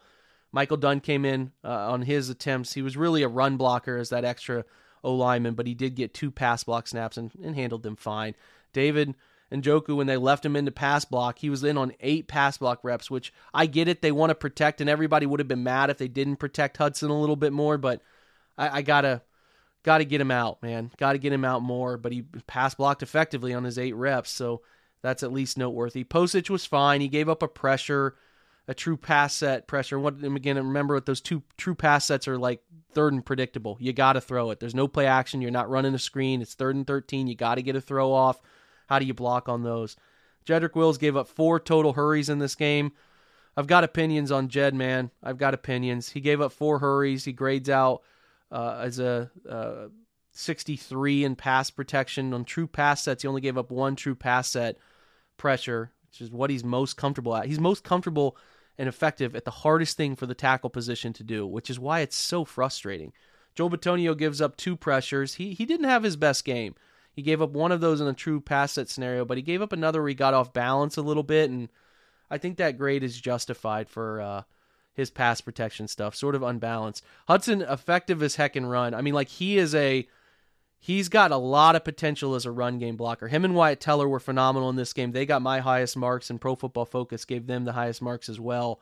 [0.52, 2.74] Michael Dunn came in uh, on his attempts.
[2.74, 4.66] He was really a run blocker as that extra
[5.04, 8.36] O lineman, but he did get two pass block snaps and, and handled them fine.
[8.74, 9.16] David
[9.52, 12.80] Njoku, when they left him into pass block, he was in on eight pass block
[12.84, 14.02] reps, which I get it.
[14.02, 17.10] They want to protect, and everybody would have been mad if they didn't protect Hudson
[17.10, 17.78] a little bit more.
[17.78, 18.02] But
[18.58, 19.24] I, I gotta
[19.84, 20.92] gotta get him out, man.
[20.98, 21.98] Gotta get him out more.
[21.98, 24.62] But he pass blocked effectively on his eight reps, so
[25.02, 26.04] that's at least noteworthy.
[26.04, 27.02] Pocic was fine.
[27.02, 28.16] He gave up a pressure,
[28.68, 30.00] a true pass set pressure.
[30.00, 30.58] What again?
[30.58, 32.62] Remember what those two true pass sets are like.
[32.92, 33.78] Third and predictable.
[33.80, 34.60] You got to throw it.
[34.60, 35.44] There's no play action.
[35.44, 36.42] You're not running a screen.
[36.42, 37.28] It's third and 13.
[37.28, 38.42] You got to get a throw off.
[38.90, 39.96] How do you block on those?
[40.48, 42.92] Jedrick Wills gave up four total hurries in this game.
[43.56, 45.12] I've got opinions on Jed, man.
[45.22, 46.10] I've got opinions.
[46.10, 47.24] He gave up four hurries.
[47.24, 48.02] He grades out
[48.52, 49.90] uh, as a uh,
[50.32, 52.34] 63 in pass protection.
[52.34, 54.78] On true pass sets, he only gave up one true pass set
[55.38, 57.46] pressure, which is what he's most comfortable at.
[57.46, 58.36] He's most comfortable
[58.80, 62.00] and effective at the hardest thing for the tackle position to do, which is why
[62.00, 63.14] it's so frustrating.
[63.54, 65.36] Joe Bitonio gives up two pressures.
[65.36, 66.74] He he didn't have his best game.
[67.12, 69.62] He gave up one of those in a true pass set scenario, but he gave
[69.62, 71.70] up another where he got off balance a little bit, and
[72.30, 74.44] I think that grade is justified for uh,
[74.94, 76.16] his pass protection stuff.
[76.16, 77.04] Sort of unbalanced.
[77.28, 78.94] Hudson effective as heck and run.
[78.94, 80.08] I mean, like he is a
[80.80, 83.28] he's got a lot of potential as a run game blocker.
[83.28, 85.12] Him and Wyatt Teller were phenomenal in this game.
[85.12, 88.40] They got my highest marks, and Pro Football Focus gave them the highest marks as
[88.40, 88.80] well.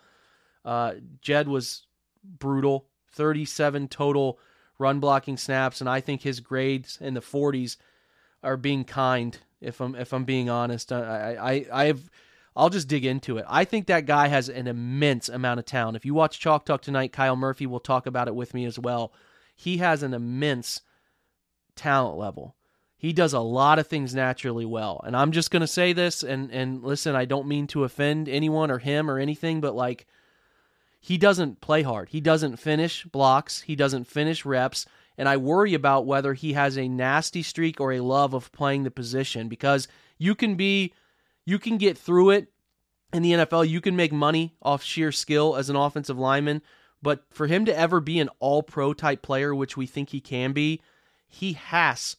[0.64, 1.88] Uh, Jed was
[2.24, 2.88] brutal.
[3.14, 4.40] 37 total
[4.78, 7.78] run blocking snaps, and I think his grades in the 40s
[8.48, 9.38] are being kind.
[9.60, 12.10] If I'm if I'm being honest, I I I've
[12.56, 13.46] I'll just dig into it.
[13.48, 15.96] I think that guy has an immense amount of talent.
[15.96, 18.80] If you watch Chalk Talk tonight, Kyle Murphy will talk about it with me as
[18.80, 19.14] well.
[19.56, 20.82] He has an immense
[21.76, 22.56] talent level.
[22.98, 25.02] He does a lot of things naturally well.
[25.06, 28.28] And I'm just going to say this and and listen, I don't mean to offend
[28.28, 30.08] anyone or him or anything, but like
[31.00, 32.10] he doesn't play hard.
[32.10, 34.86] He doesn't finish blocks, he doesn't finish reps
[35.18, 38.84] and I worry about whether he has a nasty streak or a love of playing
[38.84, 40.94] the position because you can be
[41.46, 42.52] you can get through it
[43.14, 43.68] in the NFL.
[43.68, 46.62] You can make money off sheer skill as an offensive lineman,
[47.02, 50.52] but for him to ever be an all-pro type player, which we think he can
[50.52, 50.82] be,
[51.28, 52.18] he has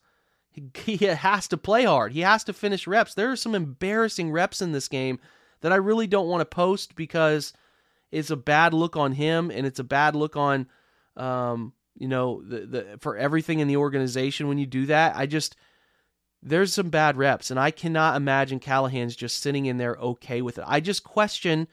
[0.74, 2.12] he has to play hard.
[2.12, 3.14] He has to finish reps.
[3.14, 5.20] There are some embarrassing reps in this game
[5.60, 7.52] that I really don't want to post because
[8.10, 10.66] it's a bad look on him and it's a bad look on
[11.16, 15.16] um, you know, the, the for everything in the organization when you do that.
[15.16, 15.56] I just
[16.42, 20.58] there's some bad reps, and I cannot imagine Callahan's just sitting in there okay with
[20.58, 20.64] it.
[20.66, 21.68] I just question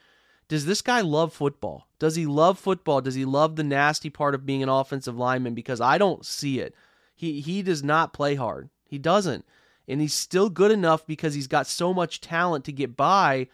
[0.48, 1.88] does this guy love football?
[1.98, 3.02] Does he love football?
[3.02, 5.56] Does he love the nasty part of being an offensive lineman?
[5.56, 6.76] Because I don't see it.
[7.16, 8.70] He he does not play hard.
[8.88, 9.46] He doesn't.
[9.88, 13.48] And he's still good enough because he's got so much talent to get by,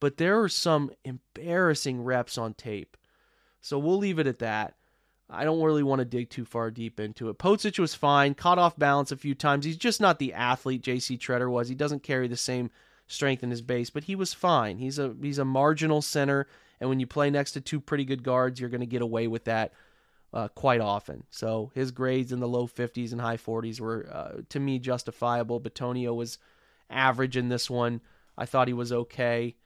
[0.00, 2.96] but there are some embarrassing reps on tape.
[3.60, 4.74] So we'll leave it at that.
[5.30, 7.38] I don't really want to dig too far deep into it.
[7.38, 9.64] Pocic was fine, caught off balance a few times.
[9.64, 11.68] He's just not the athlete JC Tretter was.
[11.68, 12.70] He doesn't carry the same
[13.06, 14.78] strength in his base, but he was fine.
[14.78, 16.46] He's a he's a marginal center,
[16.80, 19.26] and when you play next to two pretty good guards, you're going to get away
[19.26, 19.72] with that
[20.34, 21.24] uh, quite often.
[21.30, 25.60] So his grades in the low 50s and high 40s were uh, to me justifiable.
[25.60, 26.38] Bitonio was
[26.90, 28.00] average in this one.
[28.36, 29.56] I thought he was okay.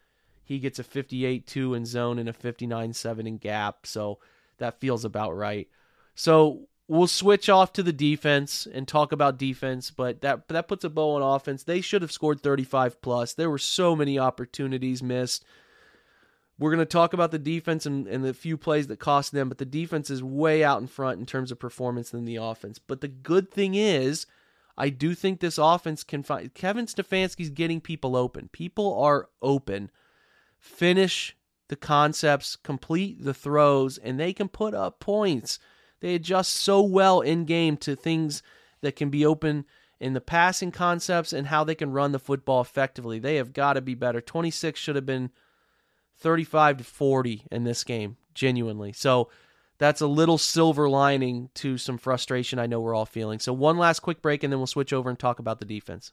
[0.45, 3.87] He gets a 58-2 in zone and a 59-7 in gap.
[3.87, 4.19] So
[4.59, 5.69] that feels about right.
[6.15, 10.85] So we'll switch off to the defense and talk about defense, but that that puts
[10.85, 11.63] a bow on offense.
[11.63, 13.35] They should have scored 35 plus.
[13.35, 15.45] There were so many opportunities missed.
[16.59, 19.51] We're going to talk about the defense and, and the few plays that cost them,
[19.51, 22.79] but the defense is way out in front in terms of performance than the offense.
[22.79, 24.25] But the good thing is,
[24.79, 28.49] I do think this offense can find Kevin Stefanski's getting people open.
[28.53, 29.91] People are open.
[30.59, 31.37] Finish
[31.69, 35.59] the concepts, complete the throws, and they can put up points.
[36.01, 38.43] They adjust so well in game to things
[38.83, 39.65] that can be open
[39.99, 43.19] in the passing concepts and how they can run the football effectively.
[43.19, 44.21] They have got to be better.
[44.21, 45.31] 26 should have been
[46.19, 48.93] 35 to 40 in this game, genuinely.
[48.93, 49.31] So
[49.79, 53.39] that's a little silver lining to some frustration I know we're all feeling.
[53.39, 56.13] So one last quick break and then we'll switch over and talk about the defense.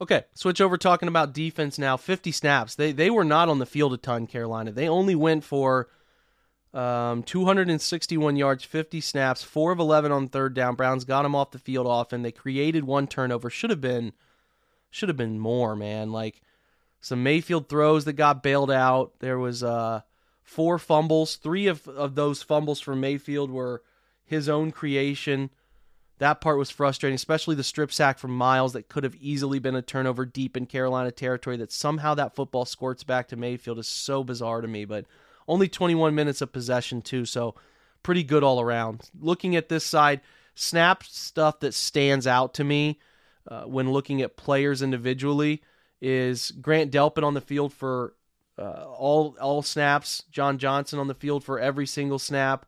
[0.00, 1.96] Okay, switch over talking about defense now.
[1.96, 2.74] 50 snaps.
[2.76, 4.70] They they were not on the field a ton, Carolina.
[4.70, 5.88] They only went for
[6.72, 10.76] um, 261 yards, 50 snaps, 4 of 11 on third down.
[10.76, 12.22] Browns got them off the field often.
[12.22, 13.50] They created one turnover.
[13.50, 14.12] Should have been
[14.90, 16.12] should have been more, man.
[16.12, 16.42] Like
[17.00, 19.14] some Mayfield throws that got bailed out.
[19.18, 20.02] There was uh,
[20.42, 21.36] four fumbles.
[21.36, 23.82] Three of, of those fumbles from Mayfield were
[24.24, 25.50] his own creation.
[26.18, 29.76] That part was frustrating, especially the strip sack from Myles that could have easily been
[29.76, 31.56] a turnover deep in Carolina territory.
[31.56, 34.84] That somehow that football squirts back to Mayfield is so bizarre to me.
[34.84, 35.06] But
[35.46, 37.54] only 21 minutes of possession, too, so
[38.02, 39.08] pretty good all around.
[39.20, 40.20] Looking at this side,
[40.54, 42.98] snap stuff that stands out to me
[43.46, 45.62] uh, when looking at players individually
[46.00, 48.14] is Grant Delpit on the field for
[48.58, 52.66] uh, all all snaps, John Johnson on the field for every single snap,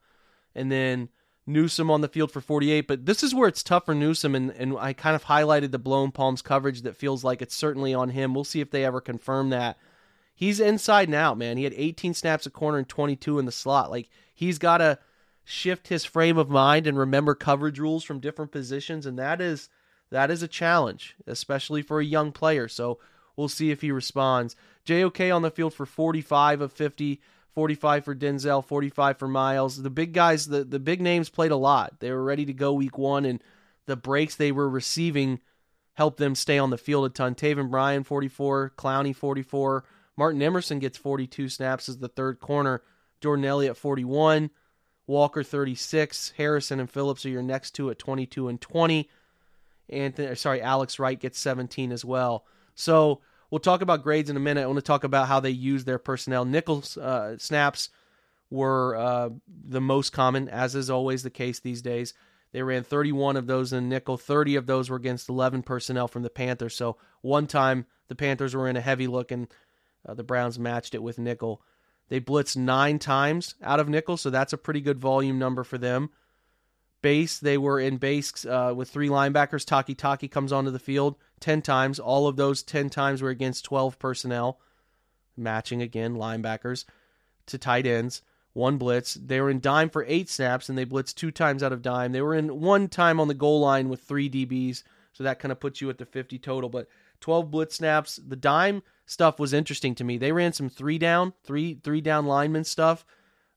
[0.54, 1.08] and then
[1.52, 2.86] Newsome on the field for 48.
[2.86, 5.78] But this is where it's tough for Newsome, and, and I kind of highlighted the
[5.78, 8.34] blown palms coverage that feels like it's certainly on him.
[8.34, 9.76] We'll see if they ever confirm that
[10.40, 11.58] he's inside and out, man.
[11.58, 13.90] He had 18 snaps a corner and 22 in the slot.
[13.90, 14.98] Like he's got to
[15.44, 19.68] shift his frame of mind and remember coverage rules from different positions, and that is
[20.10, 22.68] that is a challenge, especially for a young player.
[22.68, 22.98] So
[23.36, 24.56] we'll see if he responds.
[24.84, 27.20] JOK on the field for 45 of 50.
[27.54, 29.82] 45 for Denzel, 45 for Myles.
[29.82, 32.00] The big guys, the, the big names played a lot.
[32.00, 33.42] They were ready to go week one, and
[33.86, 35.40] the breaks they were receiving
[35.94, 37.34] helped them stay on the field a ton.
[37.34, 39.84] Taven Bryan, 44, Clowney, 44,
[40.16, 42.82] Martin Emerson gets 42 snaps as the third corner.
[43.20, 44.50] Jordan Elliott 41,
[45.06, 49.10] Walker 36, Harrison and Phillips are your next two at 22 and 20.
[49.90, 52.46] Anthony, sorry, Alex Wright gets 17 as well.
[52.74, 54.62] So we'll talk about grades in a minute.
[54.62, 56.44] I want to talk about how they use their personnel.
[56.44, 57.90] Nickels uh, snaps
[58.50, 62.14] were uh, the most common, as is always the case these days.
[62.52, 64.16] They ran 31 of those in nickel.
[64.16, 66.74] 30 of those were against 11 personnel from the Panthers.
[66.74, 69.46] So one time the Panthers were in a heavy look and
[70.06, 71.62] uh, the Browns matched it with nickel.
[72.08, 75.78] They blitzed nine times out of nickel, so that's a pretty good volume number for
[75.78, 76.10] them.
[77.02, 79.64] Base, they were in base uh, with three linebackers.
[79.64, 81.98] Takitaki comes onto the field 10 times.
[81.98, 84.60] All of those 10 times were against 12 personnel,
[85.36, 86.84] matching again linebackers
[87.46, 88.22] to tight ends.
[88.52, 89.14] One blitz.
[89.14, 92.12] They were in dime for eight snaps, and they blitzed two times out of dime.
[92.12, 94.82] They were in one time on the goal line with three DBs,
[95.12, 96.68] so that kind of puts you at the 50 total.
[96.68, 96.88] But
[97.20, 98.16] 12 blitz snaps.
[98.26, 100.18] The dime stuff was interesting to me.
[100.18, 103.04] They ran some three down, three three down lineman stuff.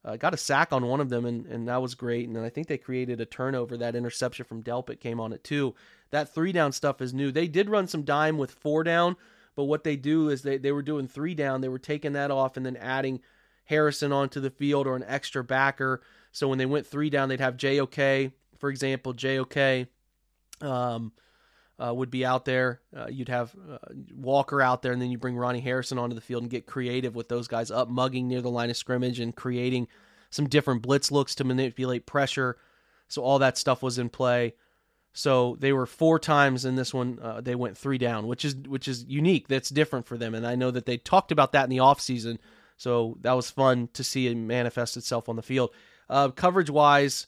[0.06, 2.28] Uh, got a sack on one of them, and, and that was great.
[2.28, 3.78] And then I think they created a turnover.
[3.78, 5.76] That interception from Delpit came on it too.
[6.12, 7.32] That three down stuff is new.
[7.32, 9.16] They did run some dime with four down,
[9.56, 11.62] but what they do is they, they were doing three down.
[11.62, 13.22] They were taking that off and then adding
[13.66, 16.02] Harrison onto the field or an extra backer.
[16.32, 19.88] So when they went three down, they'd have JOK, for example, JOK.
[20.62, 21.14] Um,
[21.80, 22.82] uh, would be out there.
[22.96, 23.78] Uh, you'd have uh,
[24.16, 27.16] Walker out there, and then you bring Ronnie Harrison onto the field and get creative
[27.16, 29.88] with those guys up mugging near the line of scrimmage and creating
[30.30, 32.58] some different blitz looks to manipulate pressure.
[33.08, 34.54] So all that stuff was in play.
[35.14, 37.20] So they were four times in this one.
[37.22, 39.48] Uh, they went three down, which is which is unique.
[39.48, 42.40] That's different for them, and I know that they talked about that in the offseason.
[42.78, 45.70] So that was fun to see it manifest itself on the field.
[46.10, 47.28] Uh, coverage wise,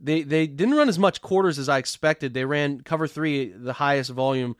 [0.00, 2.34] they they didn't run as much quarters as I expected.
[2.34, 4.56] They ran cover three, the highest volume,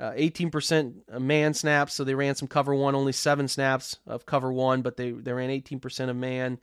[0.00, 1.94] uh, eighteen uh, percent man snaps.
[1.94, 5.32] So they ran some cover one, only seven snaps of cover one, but they they
[5.32, 6.58] ran eighteen percent of man,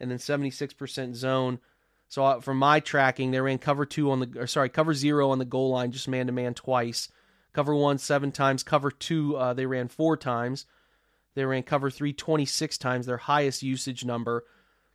[0.00, 1.58] and then seventy six percent zone.
[2.08, 5.30] So uh, from my tracking, they ran cover two on the or sorry cover zero
[5.30, 7.08] on the goal line, just man to man twice.
[7.54, 8.62] Cover one seven times.
[8.62, 10.66] Cover two uh, they ran four times.
[11.34, 14.44] They ran cover three 26 times, their highest usage number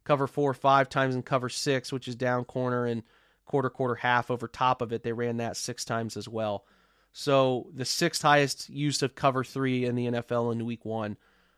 [0.08, 3.04] cover four five times and cover six, which is down corner, and
[3.46, 5.04] quarter, quarter, half over top of it.
[5.04, 6.66] They ran that six times as well.
[7.12, 11.18] So the sixth highest use of cover three in the NFL in week one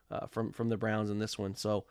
[0.10, 1.56] uh, from from the Browns in this one.
[1.56, 1.86] So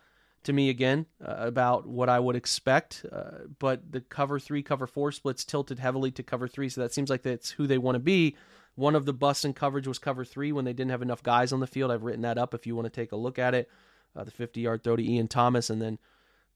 [0.45, 3.05] to me, again, uh, about what I would expect.
[3.11, 6.93] Uh, but the cover three, cover four splits tilted heavily to cover three, so that
[6.93, 8.37] seems like that's who they want to be.
[8.75, 11.53] One of the busts in coverage was cover three when they didn't have enough guys
[11.53, 11.91] on the field.
[11.91, 13.69] I've written that up if you want to take a look at it.
[14.17, 15.99] Uh, the 50 yard throw to Ian Thomas, and then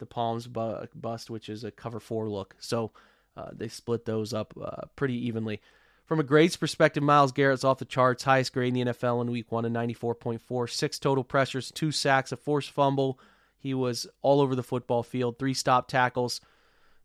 [0.03, 2.57] the Palms bu- bust, which is a cover four look.
[2.59, 2.91] So
[3.37, 5.61] uh, they split those up uh, pretty evenly.
[6.05, 9.31] From a grades perspective, Myles Garrett's off the charts, highest grade in the NFL in
[9.31, 13.21] week one, a 94.4, six total pressures, two sacks, a forced fumble.
[13.57, 16.41] He was all over the football field, three stop tackles.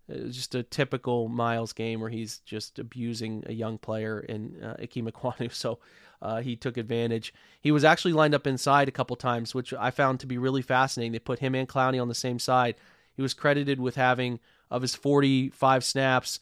[0.10, 4.76] It just a typical Myles game where he's just abusing a young player in uh,
[4.80, 5.52] Ickey Ekwonu.
[5.54, 5.80] So
[6.22, 7.34] uh, he took advantage.
[7.62, 10.62] He was actually lined up inside a couple times, which I found to be really
[10.62, 11.12] fascinating.
[11.12, 12.76] They put him and Clowney on the same side.
[13.16, 14.40] He was credited with having,
[14.72, 16.40] of his 45 snaps,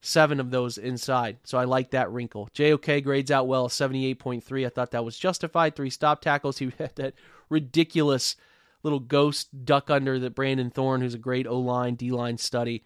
[0.00, 1.38] seven of those inside.
[1.44, 2.48] So I like that wrinkle.
[2.52, 4.66] JOK grades out well, 78.3.
[4.66, 5.74] I thought that was justified.
[5.74, 6.58] Three stop tackles.
[6.64, 7.14] He had that
[7.48, 8.36] ridiculous
[8.82, 12.84] little ghost duck under that Brandon Thorn, who's a great O line, D line study.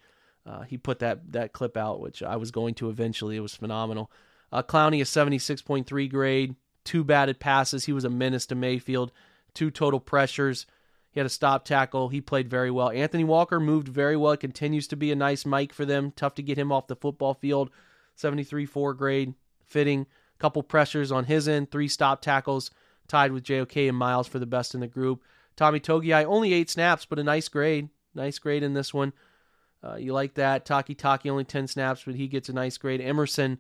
[0.49, 3.37] Uh, he put that that clip out, which I was going to eventually.
[3.37, 4.11] It was phenomenal.
[4.51, 7.85] Uh, Clowney a 76.3 grade, two batted passes.
[7.85, 9.13] He was a menace to Mayfield.
[9.53, 10.67] Two total pressures.
[11.11, 12.09] He had a stop tackle.
[12.09, 12.91] He played very well.
[12.91, 14.33] Anthony Walker moved very well.
[14.33, 16.13] It continues to be a nice mic for them.
[16.17, 17.71] Tough to get him off the football field.
[18.15, 19.35] 73 4 grade,
[19.67, 20.07] fitting.
[20.39, 21.71] Couple pressures on his end.
[21.71, 22.71] Three stop tackles,
[23.09, 25.23] tied with JOK and Myles for the best in the group.
[25.57, 27.89] Tommy Togiai, only eight snaps, but a nice grade.
[28.15, 29.13] Nice grade in this one.
[29.83, 30.67] Uh, you like that.
[30.67, 33.01] Takitaki, only 10 snaps, but he gets a nice grade.
[33.01, 33.59] Emerson,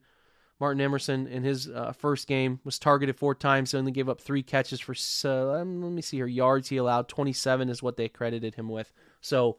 [0.60, 4.42] Martin Emerson, in his uh, first game, was targeted four times, only gave up three
[4.42, 4.94] catches for,
[5.24, 7.08] uh, let me see here, yards he allowed.
[7.08, 8.92] 27 is what they credited him with.
[9.20, 9.58] So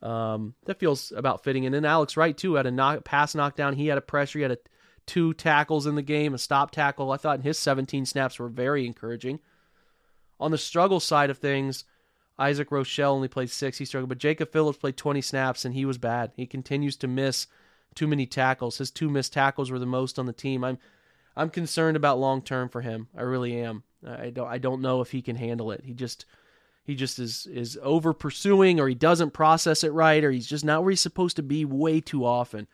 [0.00, 1.66] um, that feels about fitting.
[1.66, 3.74] And then Alex Wright, too, had a knock, pass knockdown.
[3.74, 4.38] He had a pressure.
[4.38, 4.58] He had a,
[5.06, 7.10] two tackles in the game, a stop tackle.
[7.10, 9.40] I thought his 17 snaps were very encouraging.
[10.38, 11.84] On the struggle side of things,
[12.38, 13.78] Isaac Rochell only played six.
[13.78, 16.32] He struggled, but Jacob Phillips played 20 snaps and he was bad.
[16.36, 17.48] He continues to miss
[17.94, 18.78] too many tackles.
[18.78, 20.62] His two missed tackles were the most on the team.
[20.62, 20.78] I'm
[21.36, 23.08] I'm concerned about long term for him.
[23.16, 23.82] I really am.
[24.06, 25.82] I don't I don't know if he can handle it.
[25.84, 26.24] He just
[26.84, 30.64] he just is is over pursuing or he doesn't process it right or he's just
[30.64, 32.68] not where he's supposed to be way too often.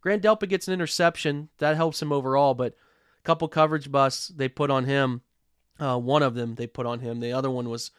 [0.00, 1.50] Grant Delpit gets an interception.
[1.58, 5.20] That helps him overall, but a couple coverage busts they put on him.
[5.78, 7.20] Uh, one of them they put on him.
[7.20, 7.90] The other one was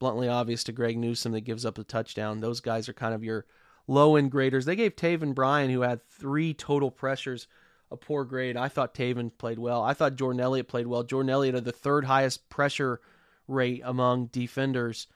[0.00, 2.40] bluntly obvious to Greg Newsome that gives up the touchdown.
[2.40, 3.46] Those guys are kind of your
[3.86, 4.64] low end graders.
[4.64, 7.46] They gave Taven Bryan, who had three total pressures,
[7.92, 8.56] a poor grade.
[8.56, 9.82] I thought Taven played well.
[9.82, 11.04] I thought Jordan Elliott played well.
[11.04, 13.00] Jordan Elliott had the third highest pressure
[13.46, 15.06] rate among defenders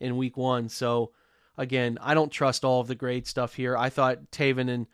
[0.00, 0.68] in week one.
[0.68, 1.10] So
[1.56, 3.76] again, I don't trust all of the grade stuff here.
[3.76, 4.86] I thought Taven and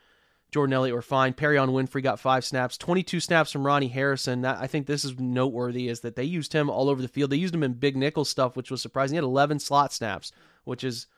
[0.54, 1.34] Jordan Elliott were fine.
[1.34, 4.42] Perrion Winfrey got five snaps, 22 snaps from Ronnie Harrison.
[4.42, 7.30] That, I think this is noteworthy is that they used him all over the field.
[7.30, 9.14] They used him in big nickel stuff, which was surprising.
[9.14, 10.30] He had 11 slot snaps,
[10.62, 11.08] which is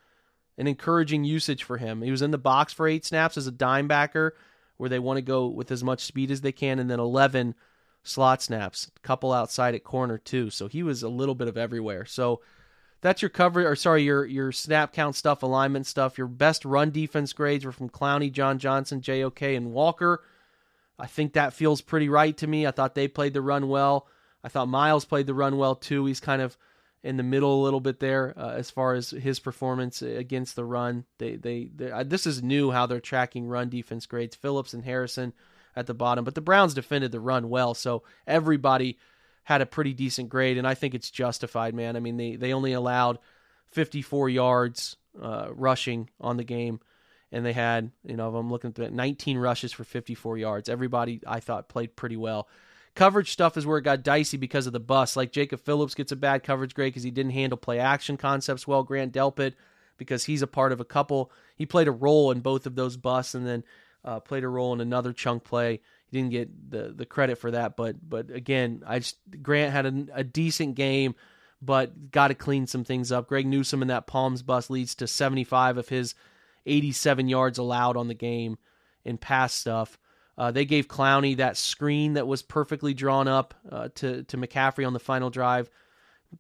[0.57, 2.01] an encouraging usage for him.
[2.01, 4.35] He was in the box for eight snaps as a dime backer,
[4.79, 7.55] where they want to go with as much speed as they can, and then 11
[8.05, 10.49] slot snaps, a couple outside at corner too.
[10.49, 12.07] So he was a little bit of everywhere.
[12.07, 12.41] So
[13.01, 16.19] that's your cover or sorry, your your snap count stuff, alignment stuff.
[16.19, 20.23] Your best run defense grades were from Clowney, John Johnson, JOK, and Walker.
[20.99, 22.67] I think that feels pretty right to me.
[22.67, 24.07] I thought they played the run well.
[24.43, 26.07] I thought Myles played the run well too.
[26.07, 26.57] He's kind of
[27.03, 30.65] in the middle a little bit there uh, as far as his performance against the
[30.65, 31.05] run.
[31.19, 34.35] They they, uh, this is new how they're tracking run defense grades.
[34.35, 35.33] Phillips and Harrison
[35.77, 38.99] at the bottom, but the Browns defended the run well, so everybody
[39.47, 41.95] had a pretty decent grade, and I think it's justified, man.
[41.95, 43.21] I mean, they they only allowed
[43.69, 46.81] 54 yards uh, rushing on the game,
[47.31, 50.69] and they had you know I'm looking at 19 rushes for 54 yards.
[50.69, 52.49] Everybody I thought played pretty well.
[52.97, 55.17] Coverage stuff is where it got dicey because of the bus.
[55.17, 58.67] Like Jacob Phillips gets a bad coverage grade because he didn't handle play action concepts
[58.67, 58.83] well.
[58.83, 59.55] Grant Delpit
[59.97, 61.31] because he's a part of a couple.
[61.55, 63.63] He played a role in both of those busts, and then
[64.05, 67.51] uh, played a role in another chunk play he didn't get the the credit for
[67.51, 67.77] that.
[67.77, 71.15] But but again, I just Grant had a, a decent game,
[71.61, 73.29] but got to clean some things up.
[73.29, 76.15] Greg Newsome in that Palms bus leads to 75 of his
[76.67, 78.59] 87 yards allowed on the game
[79.05, 79.99] in pass stuff.
[80.39, 84.87] Uh, they gave Clowney that screen that was perfectly drawn up uh, to to McCaffrey
[84.87, 85.71] on the final drive.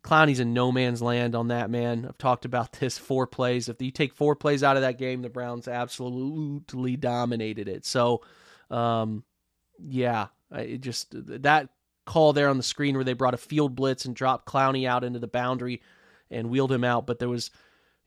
[0.02, 2.04] Clowney's in no man's land on that man.
[2.06, 3.68] I've talked about this four plays.
[3.68, 7.86] If you take four plays out of that game, the Browns absolutely dominated it.
[7.86, 8.22] So,
[8.70, 9.24] um,
[9.84, 11.68] yeah, it just that
[12.04, 15.04] call there on the screen where they brought a field blitz and dropped Clowney out
[15.04, 15.82] into the boundary
[16.30, 17.50] and wheeled him out, but there was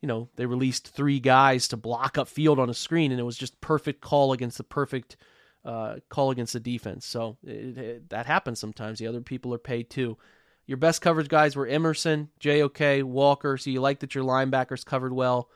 [0.02, 3.26] you know, they released three guys to block up field on a screen, and it
[3.26, 5.18] was just perfect call against the perfect
[5.66, 7.06] uh, call against the defense.
[7.06, 9.00] So it, it, that happens sometimes.
[9.00, 10.18] The other people are paid too.
[10.66, 13.58] Your best coverage guys were Emerson, JOK, Walker.
[13.58, 15.50] So you like that your linebackers covered well.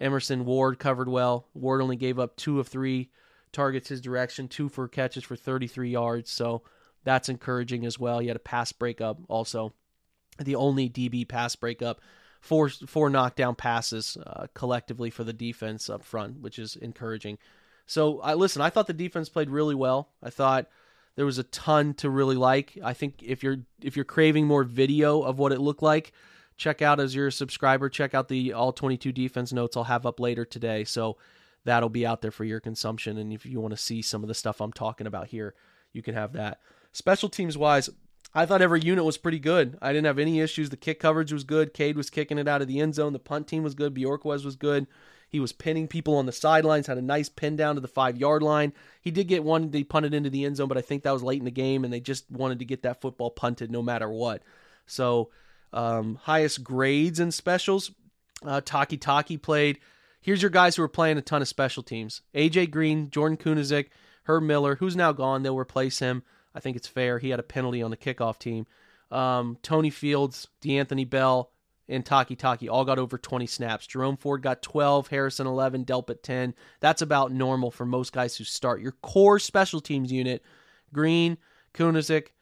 [0.00, 1.48] Emerson, Ward covered well.
[1.54, 3.10] Ward only gave up two of three
[3.58, 6.30] targets his direction, two for catches for 33 yards.
[6.30, 6.62] So
[7.02, 8.20] that's encouraging as well.
[8.20, 9.72] He had a pass breakup also.
[10.38, 12.00] The only DB pass breakup
[12.40, 17.38] four four knockdown passes uh, collectively for the defense up front, which is encouraging.
[17.84, 18.62] So I listen.
[18.62, 20.10] I thought the defense played really well.
[20.22, 20.68] I thought
[21.16, 22.78] there was a ton to really like.
[22.84, 26.12] I think if you're if you're craving more video of what it looked like,
[26.56, 27.88] check out as you're a subscriber.
[27.88, 30.84] Check out the all 22 defense notes I'll have up later today.
[30.84, 31.16] So
[31.64, 33.18] that'll be out there for your consumption.
[33.18, 35.54] And if you want to see some of the stuff I'm talking about here,
[35.92, 36.60] you can have that.
[36.92, 37.90] Special teams wise,
[38.34, 39.78] I thought every unit was pretty good.
[39.80, 40.70] I didn't have any issues.
[40.70, 41.74] The kick coverage was good.
[41.74, 43.12] Cade was kicking it out of the end zone.
[43.12, 43.94] The punt team was good.
[43.94, 44.86] Bojorquez was good.
[45.28, 48.16] He was pinning people on the sidelines, had a nice pin down to the five
[48.16, 48.72] yard line.
[49.02, 51.22] He did get one, they punted into the end zone, but I think that was
[51.22, 54.08] late in the game, and they just wanted to get that football punted no matter
[54.08, 54.42] what.
[54.86, 55.30] So,
[55.72, 57.90] um, highest grades in specials,
[58.42, 59.80] uh, Takitaki played.
[60.28, 63.86] Here's your guys who are playing a ton of special teams AJ Green, Jordan Kunaszyk,
[64.24, 65.42] Herb Miller, who's now gone.
[65.42, 66.22] They'll replace him.
[66.54, 67.18] I think it's fair.
[67.18, 68.66] He had a penalty on the kickoff team.
[69.10, 71.50] Um, Tony Fields, D'Anthony Bell,
[71.88, 73.86] and Takitaki all got over 20 snaps.
[73.86, 76.52] Jerome Ford got 12, Harrison 11, Delpit 10.
[76.80, 78.82] That's about normal for most guys who start.
[78.82, 80.42] Your core special teams unit,
[80.92, 81.38] Green,
[81.72, 82.32] Kunaszyk,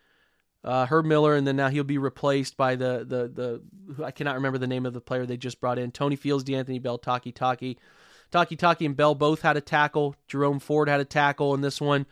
[0.67, 3.63] uh, Herb Miller, and then now he'll be replaced by the the
[3.97, 5.93] the I cannot remember the name of the player they just brought in.
[5.93, 7.39] Tony Fields, D'Anthony Bell, Takitaki.
[7.39, 7.79] Taki
[8.31, 10.17] Taki Taki, and Bell both had a tackle.
[10.27, 12.07] Jerome Ford had a tackle in this one.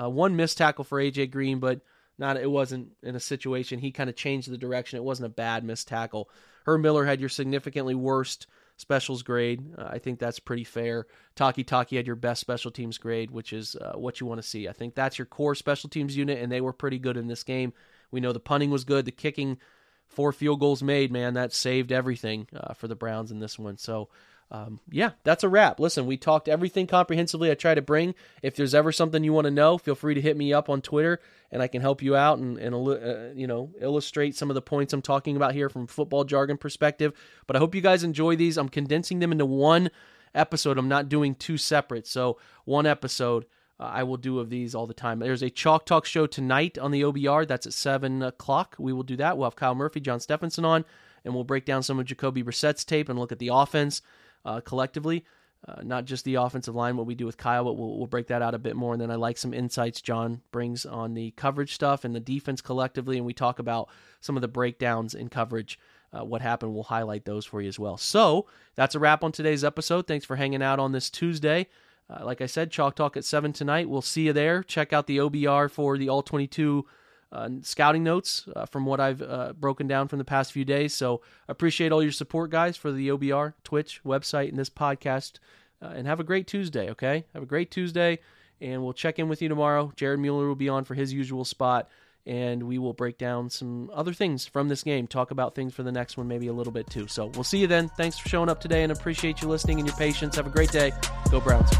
[0.00, 1.80] Uh, one missed tackle for AJ Green, but
[2.18, 4.96] not it wasn't in a situation he kind of changed the direction.
[4.96, 6.30] It wasn't a bad missed tackle.
[6.64, 8.46] Herb Miller had your significantly worst
[8.76, 9.74] specials grade.
[9.76, 11.06] Uh, I think that's pretty fair.
[11.36, 14.68] Takitaki had your best special teams grade, which is uh, what you want to see.
[14.68, 17.42] I think that's your core special teams unit, and they were pretty good in this
[17.42, 17.72] game.
[18.10, 19.58] We know the punting was good, the kicking,
[20.06, 23.76] four field goals made, man, that saved everything uh, for the Browns in this one.
[23.76, 24.08] So
[24.50, 25.78] um, yeah, that's a wrap.
[25.78, 28.14] Listen, we talked everything comprehensively I try to bring.
[28.42, 30.80] If there's ever something you want to know, feel free to hit me up on
[30.80, 34.54] Twitter and I can help you out and, and uh, you know, illustrate some of
[34.54, 37.12] the points I'm talking about here from football jargon perspective.
[37.46, 38.56] But I hope you guys enjoy these.
[38.56, 39.90] I'm condensing them into one
[40.34, 40.78] episode.
[40.78, 42.06] I'm not doing two separate.
[42.06, 43.44] So, one episode
[43.80, 45.18] uh, I will do of these all the time.
[45.18, 47.46] There's a Chalk Talk show tonight on the OBR.
[47.46, 48.76] That's at 7 o'clock.
[48.78, 49.36] We will do that.
[49.36, 50.84] We'll have Kyle Murphy, John Stephenson on,
[51.24, 54.02] and we'll break down some of Jacoby Brissett's tape and look at the offense
[54.44, 55.24] uh, collectively.
[55.66, 58.28] Uh, not just the offensive line, what we do with Kyle, but we'll, we'll break
[58.28, 58.92] that out a bit more.
[58.92, 62.60] And then I like some insights John brings on the coverage stuff and the defense
[62.60, 63.16] collectively.
[63.16, 63.88] And we talk about
[64.20, 65.78] some of the breakdowns in coverage,
[66.12, 66.74] uh, what happened.
[66.74, 67.96] We'll highlight those for you as well.
[67.96, 70.06] So that's a wrap on today's episode.
[70.06, 71.66] Thanks for hanging out on this Tuesday.
[72.10, 73.88] Uh, like I said, Chalk Talk at 7 tonight.
[73.88, 74.62] We'll see you there.
[74.62, 76.86] Check out the OBR for the All 22
[77.30, 80.94] uh, scouting notes uh, from what I've uh, broken down from the past few days.
[80.94, 85.38] So appreciate all your support, guys, for the OBR, Twitch, website, and this podcast.
[85.80, 87.24] Uh, and have a great Tuesday, okay?
[87.34, 88.18] Have a great Tuesday,
[88.60, 89.92] and we'll check in with you tomorrow.
[89.94, 91.88] Jared Mueller will be on for his usual spot,
[92.28, 95.82] and we will break down some other things from this game, talk about things for
[95.82, 97.08] the next one maybe a little bit too.
[97.08, 97.88] So we'll see you then.
[97.88, 100.36] Thanks for showing up today, and appreciate you listening and your patience.
[100.36, 100.92] Have a great day.
[101.30, 101.70] Go Browns.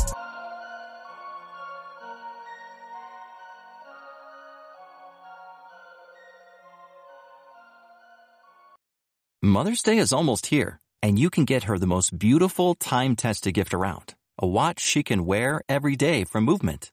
[9.40, 13.54] Mother's Day is almost here, and you can get her the most beautiful time tested
[13.54, 16.92] gift around a watch she can wear every day from Movement.